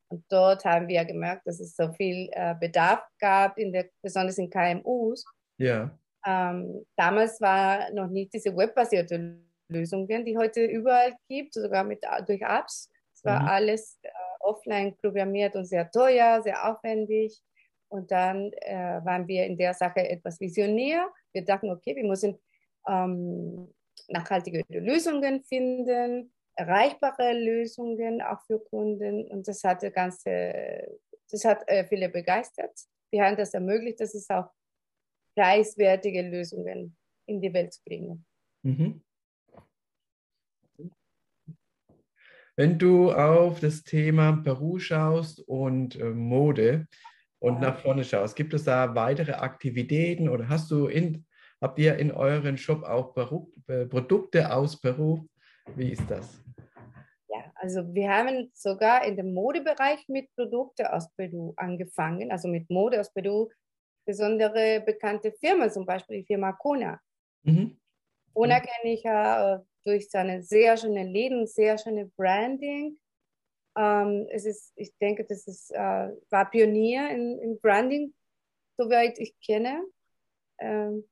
Und 0.08 0.26
dort 0.30 0.64
haben 0.64 0.88
wir 0.88 1.04
gemerkt, 1.04 1.46
dass 1.46 1.60
es 1.60 1.76
so 1.76 1.92
viel 1.92 2.30
äh, 2.32 2.56
Bedarf 2.56 3.04
gab, 3.20 3.58
in 3.58 3.74
der, 3.74 3.90
besonders 4.02 4.38
in 4.38 4.50
KMUs. 4.50 5.26
Ja 5.58 5.98
Ähm, 6.26 6.86
damals 6.96 7.42
war 7.42 7.92
noch 7.92 8.08
nicht 8.08 8.34
diese 8.34 8.56
webbasierte 8.56 9.40
Lösungen, 9.70 10.26
die 10.26 10.38
heute 10.38 10.66
überall 10.66 11.16
gibt, 11.28 11.54
sogar 11.54 11.84
mit, 11.84 12.04
durch 12.28 12.42
Apps. 12.42 12.90
Es 13.14 13.24
war 13.24 13.42
mhm. 13.42 13.48
alles 13.48 14.00
äh, 14.04 14.10
offline 14.42 14.96
programmiert 14.98 15.56
und 15.56 15.66
sehr 15.66 15.90
teuer, 15.90 16.42
sehr 16.42 16.70
aufwendig. 16.70 17.42
Und 17.90 18.12
dann 18.12 18.52
äh, 18.54 19.02
waren 19.04 19.28
wir 19.28 19.46
in 19.46 19.58
der 19.58 19.74
Sache 19.74 20.08
etwas 20.08 20.40
visionär. 20.40 21.12
Wir 21.34 21.44
dachten, 21.44 21.70
okay, 21.70 21.96
wir 21.96 22.06
müssen 22.06 22.40
ähm, 22.88 23.74
nachhaltige 24.08 24.64
Lösungen 24.70 25.44
finden, 25.44 26.34
erreichbare 26.56 27.34
Lösungen 27.34 28.22
auch 28.22 28.42
für 28.46 28.60
Kunden. 28.60 29.28
Und 29.30 29.48
das 29.48 29.64
hat, 29.64 29.82
ganze, 29.94 31.00
das 31.30 31.44
hat 31.44 31.68
äh, 31.68 31.86
viele 31.86 32.10
begeistert. 32.10 32.72
Wir 33.12 33.26
haben 33.26 33.36
das 33.36 33.54
ermöglicht, 33.54 34.00
dass 34.00 34.16
es 34.16 34.30
auch 34.30 34.50
preiswertige 35.36 36.22
Lösungen 36.22 36.96
in 37.26 37.42
die 37.42 37.54
Welt 37.54 37.74
zu 37.74 37.82
bringen. 37.84 38.26
Mhm. 38.64 39.02
Wenn 42.58 42.78
du 42.78 43.12
auf 43.12 43.60
das 43.60 43.84
Thema 43.84 44.34
Peru 44.44 44.78
schaust 44.78 45.40
und 45.48 45.96
äh, 45.96 46.10
Mode 46.10 46.88
und 47.40 47.62
nach 47.62 47.80
vorne 47.80 48.04
schaust, 48.04 48.36
gibt 48.36 48.54
es 48.54 48.66
da 48.66 48.94
weitere 48.94 49.32
Aktivitäten 49.32 50.28
oder 50.28 50.50
hast 50.50 50.70
du 50.70 50.88
in, 50.88 51.26
habt 51.62 51.80
ihr 51.80 51.98
in 51.98 52.12
euren 52.12 52.58
Shop 52.58 52.84
auch 52.84 53.14
Peru, 53.14 53.52
äh, 53.68 53.86
Produkte 53.86 54.54
aus 54.54 54.80
Peru? 54.80 55.26
Wie 55.76 55.92
ist 55.92 56.04
das? 56.10 56.44
Ja, 57.30 57.52
also 57.56 57.82
wir 57.94 58.10
haben 58.10 58.52
sogar 58.54 59.06
in 59.06 59.16
dem 59.16 59.34
Modebereich 59.34 60.06
mit 60.10 60.28
Produkten 60.36 60.88
aus 60.88 61.10
Peru 61.16 61.54
angefangen, 61.56 62.32
also 62.32 62.50
mit 62.50 62.70
Mode 62.70 63.00
aus 63.00 63.14
Peru, 63.14 63.50
besondere 64.06 64.82
bekannte 64.86 65.32
Firmen, 65.32 65.72
zum 65.72 65.86
Beispiel 65.86 66.18
die 66.18 66.26
Firma 66.26 66.52
Kona. 66.54 67.00
Mhm. 67.44 67.78
Kona 68.34 68.60
mhm. 68.60 68.64
kenne 68.64 68.94
ich 68.94 69.04
ja 69.04 69.56
äh, 69.56 69.60
durch 69.84 70.10
seine 70.10 70.44
sehr 70.44 70.78
schöne 70.78 71.04
Läden, 71.04 71.48
sehr 71.48 71.78
schöne 71.78 72.06
Branding. 72.18 72.98
Ähm, 73.78 74.28
es 74.32 74.46
ist, 74.46 74.74
ich 74.76 74.96
denke, 74.98 75.26
das 75.26 75.48
ist, 75.48 75.72
äh, 75.72 76.10
war 76.30 76.50
Pionier 76.50 77.10
in, 77.10 77.40
in 77.40 77.60
Branding, 77.60 78.14
soweit 78.78 79.18
ich 79.20 79.40
kenne, 79.40 79.84
ähm, 80.60 81.08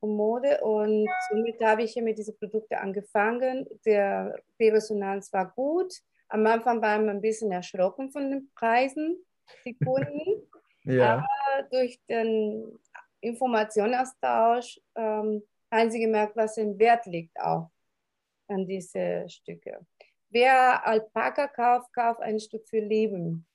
von 0.00 0.16
Mode. 0.16 0.60
Und 0.62 1.08
somit 1.30 1.60
habe 1.60 1.82
ich 1.82 1.92
hier 1.92 2.02
mit 2.02 2.18
diesen 2.18 2.36
Produkten 2.38 2.74
angefangen. 2.74 3.66
Der 3.84 4.38
Resonanz 4.60 5.32
war 5.32 5.52
gut. 5.54 5.94
Am 6.28 6.46
Anfang 6.46 6.80
waren 6.80 7.04
wir 7.04 7.12
ein 7.12 7.20
bisschen 7.20 7.52
erschrocken 7.52 8.10
von 8.10 8.30
den 8.30 8.50
Preisen, 8.54 9.24
die 9.64 9.76
Kunden. 9.76 10.48
ja. 10.84 11.16
Aber 11.16 11.68
durch 11.70 12.00
den 12.08 12.78
Informationsaustausch 13.20 14.80
ähm, 14.94 15.42
haben 15.70 15.90
sie 15.90 16.00
gemerkt, 16.00 16.36
was 16.36 16.56
im 16.56 16.78
Wert 16.78 17.06
liegt 17.06 17.38
auch 17.40 17.70
an 18.48 18.66
diese 18.66 19.28
Stücke. 19.28 19.86
Wer 20.30 20.86
Alpaka 20.86 21.48
kauft, 21.48 21.92
kauft 21.92 22.20
ein 22.20 22.38
Stück 22.38 22.68
für 22.68 22.80
Leben. 22.80 23.46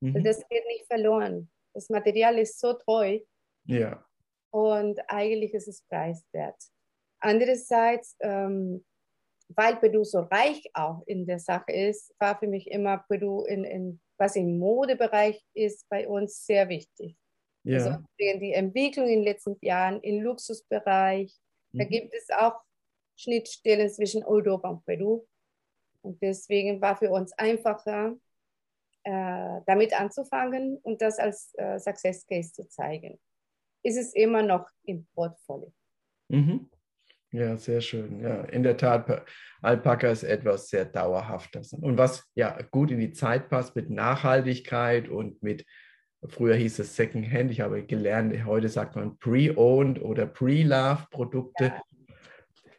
Mhm. 0.00 0.22
Das 0.22 0.46
geht 0.48 0.66
nicht 0.66 0.86
verloren. 0.86 1.50
Das 1.74 1.88
Material 1.88 2.38
ist 2.38 2.58
so 2.60 2.74
treu. 2.74 3.20
Ja. 3.64 4.04
Und 4.50 4.98
eigentlich 5.08 5.52
ist 5.54 5.68
es 5.68 5.82
preiswert. 5.82 6.56
Andererseits, 7.18 8.16
ähm, 8.20 8.84
weil 9.48 9.76
Peru 9.76 10.04
so 10.04 10.20
reich 10.20 10.62
auch 10.74 11.02
in 11.06 11.26
der 11.26 11.38
Sache 11.38 11.72
ist, 11.72 12.14
war 12.18 12.38
für 12.38 12.46
mich 12.46 12.70
immer 12.70 12.98
Peru, 13.08 13.44
in, 13.44 13.64
in, 13.64 14.00
was 14.18 14.36
im 14.36 14.58
Modebereich 14.58 15.42
ist, 15.54 15.88
bei 15.88 16.08
uns 16.08 16.44
sehr 16.44 16.68
wichtig. 16.68 17.16
Ja. 17.64 17.78
Also 17.78 18.04
die 18.18 18.52
Entwicklung 18.52 19.06
in 19.06 19.20
den 19.20 19.24
letzten 19.24 19.56
Jahren 19.60 20.00
im 20.02 20.22
Luxusbereich, 20.22 21.34
mhm. 21.72 21.78
da 21.78 21.84
gibt 21.84 22.14
es 22.14 22.30
auch 22.30 22.60
Schnittstellen 23.16 23.88
zwischen 23.90 24.24
Europa 24.24 24.68
und 24.68 24.84
Peru. 24.84 25.26
Und 26.02 26.22
deswegen 26.22 26.80
war 26.80 26.96
für 26.96 27.10
uns 27.10 27.32
einfacher, 27.32 28.14
äh, 29.02 29.60
damit 29.66 29.98
anzufangen 29.98 30.78
und 30.78 31.02
das 31.02 31.18
als 31.18 31.52
äh, 31.54 31.78
Success 31.78 32.26
Case 32.26 32.52
zu 32.52 32.68
zeigen. 32.68 33.18
Ist 33.82 33.96
es 33.96 34.14
immer 34.14 34.42
noch 34.42 34.68
im 34.84 35.06
Portfolio. 35.14 35.72
Mhm. 36.28 36.70
Ja, 37.32 37.56
sehr 37.56 37.80
schön. 37.80 38.20
Ja, 38.20 38.42
in 38.42 38.62
der 38.62 38.76
Tat, 38.76 39.26
Alpaka 39.60 40.08
ist 40.08 40.22
etwas 40.22 40.68
sehr 40.68 40.84
Dauerhaftes. 40.84 41.72
Und 41.72 41.98
was 41.98 42.24
ja 42.34 42.58
gut 42.70 42.90
in 42.90 43.00
die 43.00 43.12
Zeit 43.12 43.48
passt 43.48 43.76
mit 43.76 43.90
Nachhaltigkeit 43.90 45.08
und 45.08 45.42
mit, 45.42 45.64
früher 46.28 46.54
hieß 46.54 46.78
es 46.78 46.96
Secondhand, 46.96 47.50
ich 47.50 47.60
habe 47.60 47.84
gelernt, 47.84 48.44
heute 48.46 48.68
sagt 48.68 48.96
man 48.96 49.18
Pre-Owned 49.18 50.00
oder 50.00 50.26
Pre-Love-Produkte. 50.26 51.64
Ja 51.64 51.82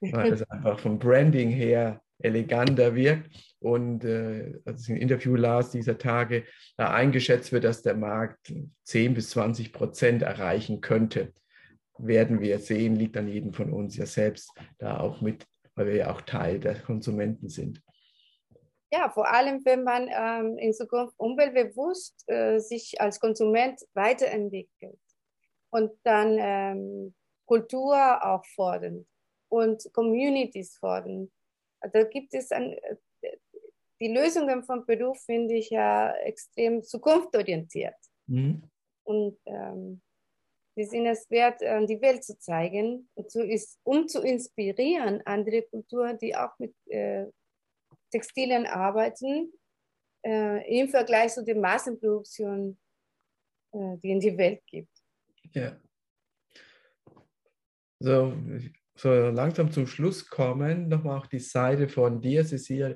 weil 0.01 0.33
es 0.33 0.49
einfach 0.49 0.79
vom 0.79 0.99
Branding 0.99 1.49
her 1.49 2.01
eleganter 2.19 2.95
wirkt. 2.95 3.29
Und 3.59 4.03
äh, 4.03 4.53
als 4.65 4.83
ich 4.83 4.89
ein 4.89 4.97
Interview 4.97 5.35
las 5.35 5.71
dieser 5.71 5.97
Tage, 5.97 6.43
da 6.77 6.93
eingeschätzt 6.93 7.51
wird, 7.51 7.63
dass 7.63 7.81
der 7.81 7.95
Markt 7.95 8.53
10 8.83 9.13
bis 9.13 9.31
20 9.31 9.73
Prozent 9.73 10.21
erreichen 10.21 10.81
könnte. 10.81 11.33
Werden 11.99 12.41
wir 12.41 12.59
sehen, 12.59 12.95
liegt 12.95 13.17
an 13.17 13.27
jedem 13.27 13.53
von 13.53 13.71
uns 13.73 13.97
ja 13.97 14.05
selbst 14.05 14.51
da 14.77 14.99
auch 14.99 15.21
mit, 15.21 15.45
weil 15.75 15.87
wir 15.87 15.95
ja 15.95 16.11
auch 16.11 16.21
Teil 16.21 16.59
der 16.59 16.79
Konsumenten 16.81 17.49
sind. 17.49 17.81
Ja, 18.91 19.09
vor 19.09 19.27
allem, 19.29 19.65
wenn 19.65 19.83
man 19.83 20.07
ähm, 20.09 20.57
in 20.57 20.73
Zukunft 20.73 21.13
umweltbewusst 21.17 22.23
äh, 22.27 22.59
sich 22.59 22.99
als 23.01 23.19
Konsument 23.19 23.81
weiterentwickelt 23.93 24.99
und 25.71 25.91
dann 26.03 26.37
ähm, 26.39 27.13
Kultur 27.45 27.95
auch 28.23 28.45
fordert 28.55 29.05
und 29.49 29.83
Communities 29.93 30.77
fordern. 30.77 31.31
Da 31.81 32.03
gibt 32.03 32.33
es 32.33 32.51
ein, 32.51 32.77
die 33.99 34.13
Lösungen 34.13 34.63
von 34.63 34.85
Peru 34.85 35.13
finde 35.13 35.55
ich 35.55 35.69
ja 35.69 36.13
extrem 36.17 36.83
zukunftsorientiert. 36.83 37.95
Mhm. 38.27 38.63
Und 39.03 39.37
ähm, 39.45 40.01
sie 40.77 40.85
sind 40.85 41.07
es 41.07 41.27
wert, 41.31 41.59
die 41.61 41.99
Welt 42.01 42.23
zu 42.23 42.37
zeigen, 42.37 43.09
um 43.83 44.07
zu 44.07 44.21
inspirieren 44.21 45.21
andere 45.25 45.63
Kulturen, 45.63 46.19
die 46.19 46.35
auch 46.35 46.57
mit 46.59 46.75
äh, 46.85 47.25
Textilien 48.11 48.67
arbeiten, 48.67 49.51
äh, 50.23 50.79
im 50.79 50.87
Vergleich 50.87 51.33
zu 51.33 51.43
der 51.43 51.55
Massenproduktion, 51.55 52.77
äh, 53.73 53.97
die 54.03 54.11
in 54.11 54.19
die 54.19 54.37
Welt 54.37 54.61
gibt. 54.67 54.95
Ja. 55.53 55.79
So, 57.99 58.33
so 58.95 59.09
langsam 59.09 59.71
zum 59.71 59.87
Schluss 59.87 60.29
kommen, 60.29 60.89
nochmal 60.89 61.17
auch 61.17 61.25
die 61.25 61.39
Seite 61.39 61.89
von 61.89 62.21
dir, 62.21 62.45
Cecilia, 62.45 62.95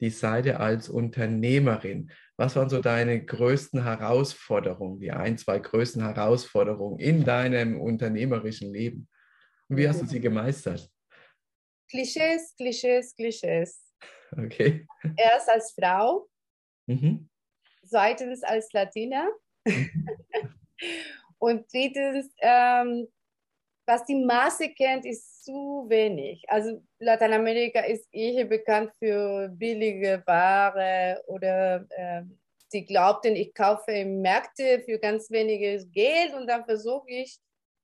die 0.00 0.10
Seite 0.10 0.60
als 0.60 0.90
Unternehmerin. 0.90 2.12
Was 2.42 2.56
waren 2.56 2.68
so 2.68 2.80
deine 2.80 3.24
größten 3.24 3.84
Herausforderungen, 3.84 4.98
die 4.98 5.12
ein, 5.12 5.38
zwei 5.38 5.60
größten 5.60 6.02
Herausforderungen 6.02 6.98
in 6.98 7.22
deinem 7.22 7.80
unternehmerischen 7.80 8.72
Leben? 8.72 9.08
Und 9.68 9.76
wie 9.76 9.88
hast 9.88 10.02
du 10.02 10.06
sie 10.06 10.18
gemeistert? 10.18 10.90
Klischees, 11.88 12.52
Klischees, 12.56 13.14
Klischees. 13.14 13.94
Okay. 14.36 14.84
Erst 15.16 15.48
als 15.50 15.70
Frau, 15.70 16.28
mhm. 16.88 17.30
zweitens 17.86 18.42
als 18.42 18.72
Latina 18.72 19.28
mhm. 19.64 20.08
und 21.38 21.72
drittens 21.72 22.34
ähm, 22.40 23.06
was 23.86 24.04
die 24.04 24.16
Masse 24.16 24.68
kennt, 24.70 25.06
ist 25.06 25.31
zu 25.42 25.86
wenig. 25.88 26.44
Also 26.48 26.82
Lateinamerika 26.98 27.80
ist 27.80 28.06
eher 28.12 28.44
bekannt 28.44 28.92
für 28.98 29.48
billige 29.48 30.22
Ware 30.26 31.22
oder 31.26 31.84
äh, 31.90 32.22
sie 32.68 32.84
glaubten, 32.84 33.36
ich 33.36 33.52
kaufe 33.52 33.92
im 33.92 34.22
Märkte 34.22 34.82
für 34.84 34.98
ganz 34.98 35.30
weniges 35.30 35.90
Geld 35.90 36.34
und 36.34 36.46
dann 36.46 36.64
versuche 36.64 37.10
ich 37.10 37.38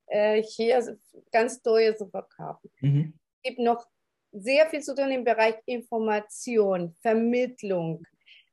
äh, 0.06 0.42
hier 0.42 0.98
ganz 1.32 1.60
teuer 1.62 1.94
zu 1.96 2.08
verkaufen. 2.08 2.70
Mhm. 2.80 3.14
Es 3.36 3.50
gibt 3.50 3.58
noch 3.58 3.84
sehr 4.32 4.66
viel 4.66 4.80
zu 4.80 4.94
tun 4.94 5.10
im 5.10 5.24
Bereich 5.24 5.56
Information, 5.66 6.96
Vermittlung, 7.00 8.04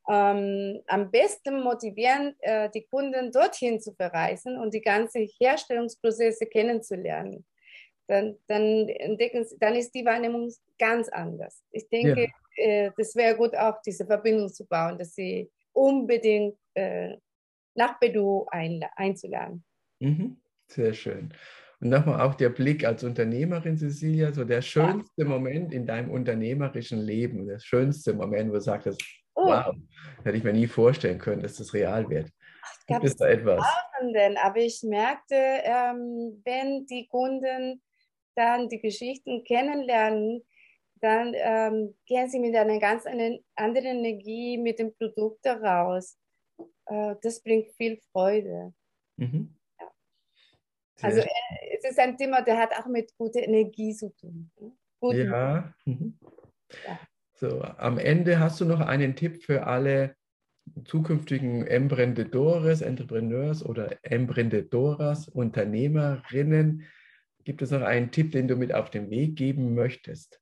ähm, 0.08 0.82
am 0.88 1.10
besten 1.10 1.62
motivieren, 1.62 2.36
äh, 2.40 2.70
die 2.70 2.86
Kunden 2.86 3.32
dorthin 3.32 3.80
zu 3.80 3.94
verreisen 3.94 4.58
und 4.58 4.74
die 4.74 4.82
ganzen 4.82 5.28
Herstellungsprozesse 5.40 6.46
kennenzulernen. 6.46 7.46
Dann, 8.08 8.38
dann, 8.48 8.88
entdecken, 8.88 9.46
dann 9.60 9.76
ist 9.76 9.94
die 9.96 10.06
Wahrnehmung 10.06 10.52
ganz 10.78 11.10
anders. 11.10 11.64
Ich 11.72 11.88
denke, 11.90 12.28
ja. 12.58 12.64
äh, 12.64 12.92
das 12.98 13.16
wäre 13.16 13.36
gut, 13.36 13.56
auch 13.56 13.82
diese 13.86 14.06
Verbindung 14.06 14.50
zu 14.50 14.66
bauen, 14.68 14.98
dass 14.98 15.16
sie 15.16 15.50
unbedingt 15.74 16.56
äh, 16.76 17.18
nach 17.74 18.00
Bedu 18.00 18.46
einzuladen. 18.96 19.64
Mhm. 20.00 20.38
Sehr 20.68 20.94
schön. 20.94 21.34
Und 21.82 21.90
nochmal 21.90 22.22
auch 22.22 22.36
der 22.36 22.50
Blick 22.50 22.86
als 22.86 23.04
Unternehmerin, 23.04 23.78
Cecilia, 23.78 24.32
so 24.32 24.46
der 24.46 24.62
schönste 24.62 25.24
ja. 25.24 25.28
Moment 25.28 25.74
in 25.74 25.86
deinem 25.86 26.12
unternehmerischen 26.12 27.00
Leben, 27.00 27.48
der 27.48 27.60
schönste 27.60 28.14
Moment, 28.14 28.50
wo 28.50 28.56
du 28.56 28.62
sagst, 28.62 28.98
Oh. 29.36 29.48
Wow, 29.48 29.76
hätte 30.24 30.38
ich 30.38 30.44
mir 30.44 30.54
nie 30.54 30.68
vorstellen 30.68 31.20
können, 31.20 31.42
dass 31.42 31.58
das 31.58 31.74
real 31.74 32.10
wird. 32.10 32.32
Gibt 32.88 33.04
es 33.04 33.16
da 33.18 33.28
etwas? 33.28 33.64
Tausenden, 33.98 34.38
aber 34.38 34.58
ich 34.58 34.82
merkte, 34.84 35.36
ähm, 35.36 36.42
wenn 36.46 36.86
die 36.86 37.08
Kunden 37.08 37.82
dann 38.36 38.70
die 38.70 38.80
Geschichten 38.80 39.44
kennenlernen, 39.44 40.44
dann 41.02 41.34
ähm, 41.36 41.96
gehen 42.06 42.30
sie 42.30 42.40
mit 42.40 42.56
einer 42.56 42.80
ganz 42.80 43.06
anderen 43.06 43.42
Energie 43.56 44.58
mit 44.58 44.80
dem 44.80 44.94
Produkt 44.96 45.46
heraus. 45.46 46.18
Äh, 46.86 47.16
das 47.22 47.42
bringt 47.42 47.72
viel 47.74 48.00
Freude. 48.12 48.74
Mhm. 49.18 49.56
Ja. 49.80 49.92
Also 51.02 51.22
äh, 51.22 51.28
es 51.78 51.90
ist 51.90 52.00
ein 52.00 52.18
Thema, 52.18 52.42
der 52.42 52.58
hat 52.58 52.72
auch 52.78 52.88
mit 52.88 53.16
guter 53.18 53.42
Energie 53.42 53.94
zu 53.94 54.10
tun. 54.16 54.52
Ne? 54.60 54.72
Guten 55.00 55.30
ja. 55.30 55.74
Mhm. 55.86 56.18
ja. 56.88 57.00
So, 57.38 57.62
am 57.62 57.98
Ende 57.98 58.40
hast 58.40 58.62
du 58.62 58.66
noch 58.66 58.80
einen 58.80 59.16
Tipp 59.16 59.44
für 59.44 59.68
alle 59.68 60.16
zukünftigen 60.86 61.68
Emprendedores, 61.68 62.82
Entrepreneurs 62.82 63.64
oder 63.64 63.98
Emprendedoras, 64.04 65.28
Unternehmerinnen. 65.28 66.86
Gibt 67.46 67.62
es 67.62 67.72
noch 67.72 67.84
einen 67.84 68.12
Tipp, 68.12 68.32
den 68.32 68.48
du 68.48 68.56
mit 68.56 68.74
auf 68.74 68.90
den 68.90 69.10
Weg 69.10 69.36
geben 69.36 69.76
möchtest? 69.76 70.42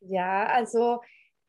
Ja, 0.00 0.46
also 0.46 1.00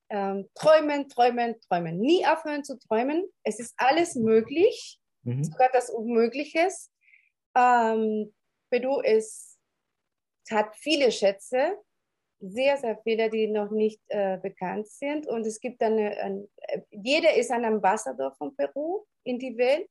ähm, 0.10 0.50
träumen, 0.56 1.08
träumen, 1.08 1.56
träumen. 1.62 2.00
Nie 2.00 2.26
aufhören 2.26 2.64
zu 2.64 2.80
träumen. 2.80 3.26
Es 3.44 3.60
ist 3.60 3.74
alles 3.78 4.16
möglich, 4.16 5.00
mhm. 5.24 5.44
sogar 5.44 5.70
das 5.72 5.92
Unmögliches. 5.92 6.92
Ähm, 7.56 8.34
Peru 8.72 9.00
ist, 9.02 9.60
hat 10.50 10.76
viele 10.76 11.12
Schätze, 11.12 11.78
sehr, 12.40 12.78
sehr 12.78 12.98
viele, 13.04 13.30
die 13.30 13.48
noch 13.48 13.70
nicht 13.70 14.02
äh, 14.08 14.38
bekannt 14.38 14.88
sind. 14.88 15.28
Und 15.28 15.46
es 15.46 15.60
gibt 15.60 15.82
eine, 15.84 16.18
ein, 16.18 16.48
jeder 16.90 17.36
ist 17.36 17.52
ein 17.52 17.66
Ambassador 17.66 18.34
von 18.36 18.56
Peru 18.56 19.06
in 19.24 19.38
die 19.38 19.58
Welt. 19.58 19.90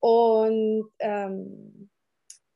Und 0.00 0.90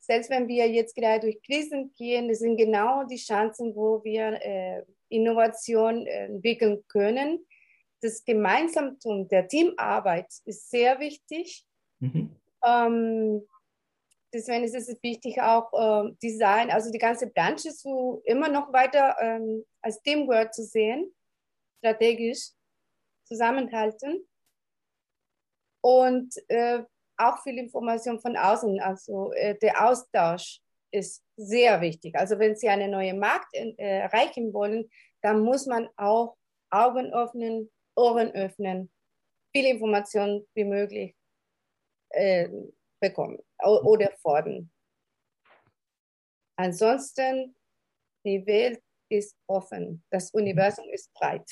selbst 0.07 0.31
wenn 0.31 0.49
wir 0.49 0.69
jetzt 0.69 0.95
gerade 0.95 1.21
durch 1.21 1.43
Krisen 1.43 1.93
gehen, 1.97 2.29
das 2.29 2.41
sind 2.41 2.57
genau 2.57 3.05
die 3.05 3.17
Chancen, 3.17 3.75
wo 3.75 4.03
wir 4.05 4.39
äh, 4.43 4.83
Innovation 5.09 6.07
äh, 6.07 6.27
entwickeln 6.27 6.85
können. 6.89 7.47
Das 8.01 8.25
Gemeinsamtum 8.25 9.29
der 9.29 9.49
Teamarbeit 9.49 10.27
ist 10.45 10.71
sehr 10.71 11.01
wichtig. 11.01 11.65
Mhm. 12.01 12.37
Ähm, 12.65 13.49
deswegen 14.33 14.65
ist 14.65 14.75
es 14.75 15.03
wichtig, 15.03 15.41
auch 15.41 15.73
äh, 15.73 16.13
Design, 16.23 16.71
also 16.71 16.91
die 16.91 16.99
ganze 16.99 17.29
Branche 17.29 17.71
zu 17.71 18.21
immer 18.25 18.49
noch 18.49 18.73
weiter 18.73 19.17
ähm, 19.21 19.65
als 19.81 20.03
Teamwork 20.03 20.53
zu 20.53 20.65
sehen, 20.65 21.15
strategisch 21.79 22.51
zusammenhalten 23.25 24.27
und 25.81 26.35
äh, 26.49 26.83
auch 27.17 27.43
viel 27.43 27.59
Information 27.59 28.21
von 28.21 28.37
außen, 28.37 28.81
also 28.81 29.33
äh, 29.33 29.57
der 29.59 29.89
Austausch 29.89 30.61
ist 30.91 31.25
sehr 31.37 31.81
wichtig. 31.81 32.15
Also 32.17 32.39
wenn 32.39 32.57
Sie 32.57 32.69
einen 32.69 32.91
neuen 32.91 33.19
Markt 33.19 33.53
äh, 33.55 33.75
erreichen 33.77 34.53
wollen, 34.53 34.89
dann 35.23 35.41
muss 35.41 35.67
man 35.67 35.89
auch 35.97 36.37
Augen 36.71 37.13
öffnen, 37.13 37.71
Ohren 37.97 38.31
öffnen, 38.33 38.91
viele 39.53 39.71
Informationen 39.71 40.47
wie 40.55 40.65
möglich 40.65 41.15
äh, 42.11 42.49
bekommen 43.01 43.39
oder 43.63 44.13
fordern. 44.23 44.71
Ansonsten, 46.57 47.57
die 48.25 48.47
Welt 48.47 48.81
ist 49.11 49.37
offen, 49.49 50.05
das 50.11 50.31
Universum 50.31 50.89
ist 50.91 51.13
breit. 51.13 51.49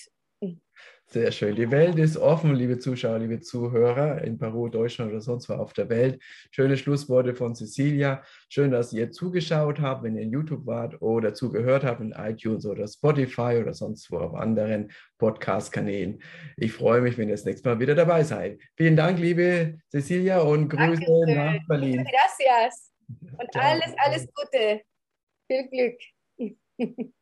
Sehr 1.13 1.31
schön. 1.31 1.55
Die 1.57 1.71
Welt 1.71 1.99
ist 1.99 2.17
offen, 2.17 2.55
liebe 2.55 2.79
Zuschauer, 2.79 3.19
liebe 3.19 3.39
Zuhörer 3.39 4.23
in 4.23 4.39
Peru, 4.39 4.71
Deutschland 4.71 5.11
oder 5.11 5.21
sonst 5.21 5.47
wo 5.51 5.53
auf 5.53 5.75
der 5.75 5.91
Welt. 5.91 6.19
Schöne 6.51 6.79
Schlussworte 6.79 7.35
von 7.35 7.55
Cecilia. 7.55 8.23
Schön, 8.49 8.71
dass 8.71 8.95
ihr 8.95 9.11
zugeschaut 9.11 9.79
habt, 9.79 10.05
wenn 10.05 10.17
ihr 10.17 10.23
in 10.23 10.31
YouTube 10.33 10.65
wart 10.65 11.03
oder 11.03 11.35
zugehört 11.35 11.85
habt 11.85 12.01
in 12.01 12.13
iTunes 12.13 12.65
oder 12.65 12.89
Spotify 12.89 13.59
oder 13.61 13.75
sonst 13.75 14.11
wo 14.11 14.21
auf 14.21 14.35
anderen 14.35 14.91
Podcast-Kanälen. 15.19 16.23
Ich 16.57 16.73
freue 16.73 17.03
mich, 17.03 17.19
wenn 17.19 17.29
ihr 17.29 17.35
das 17.35 17.45
nächste 17.45 17.69
Mal 17.69 17.79
wieder 17.79 17.95
dabei 17.95 18.25
seid. 18.25 18.59
Vielen 18.79 18.97
Dank, 18.97 19.19
liebe 19.19 19.81
Cecilia, 19.91 20.41
und 20.41 20.71
Grüße 20.71 20.99
Dankeschön. 20.99 21.35
nach 21.35 21.59
Berlin. 21.69 22.07
Gracias. 22.07 22.91
Und 23.21 23.53
Ciao. 23.53 23.63
alles, 23.63 23.93
alles 23.99 24.27
Gute. 24.33 24.81
Viel 25.47 25.69
Glück. 26.39 27.13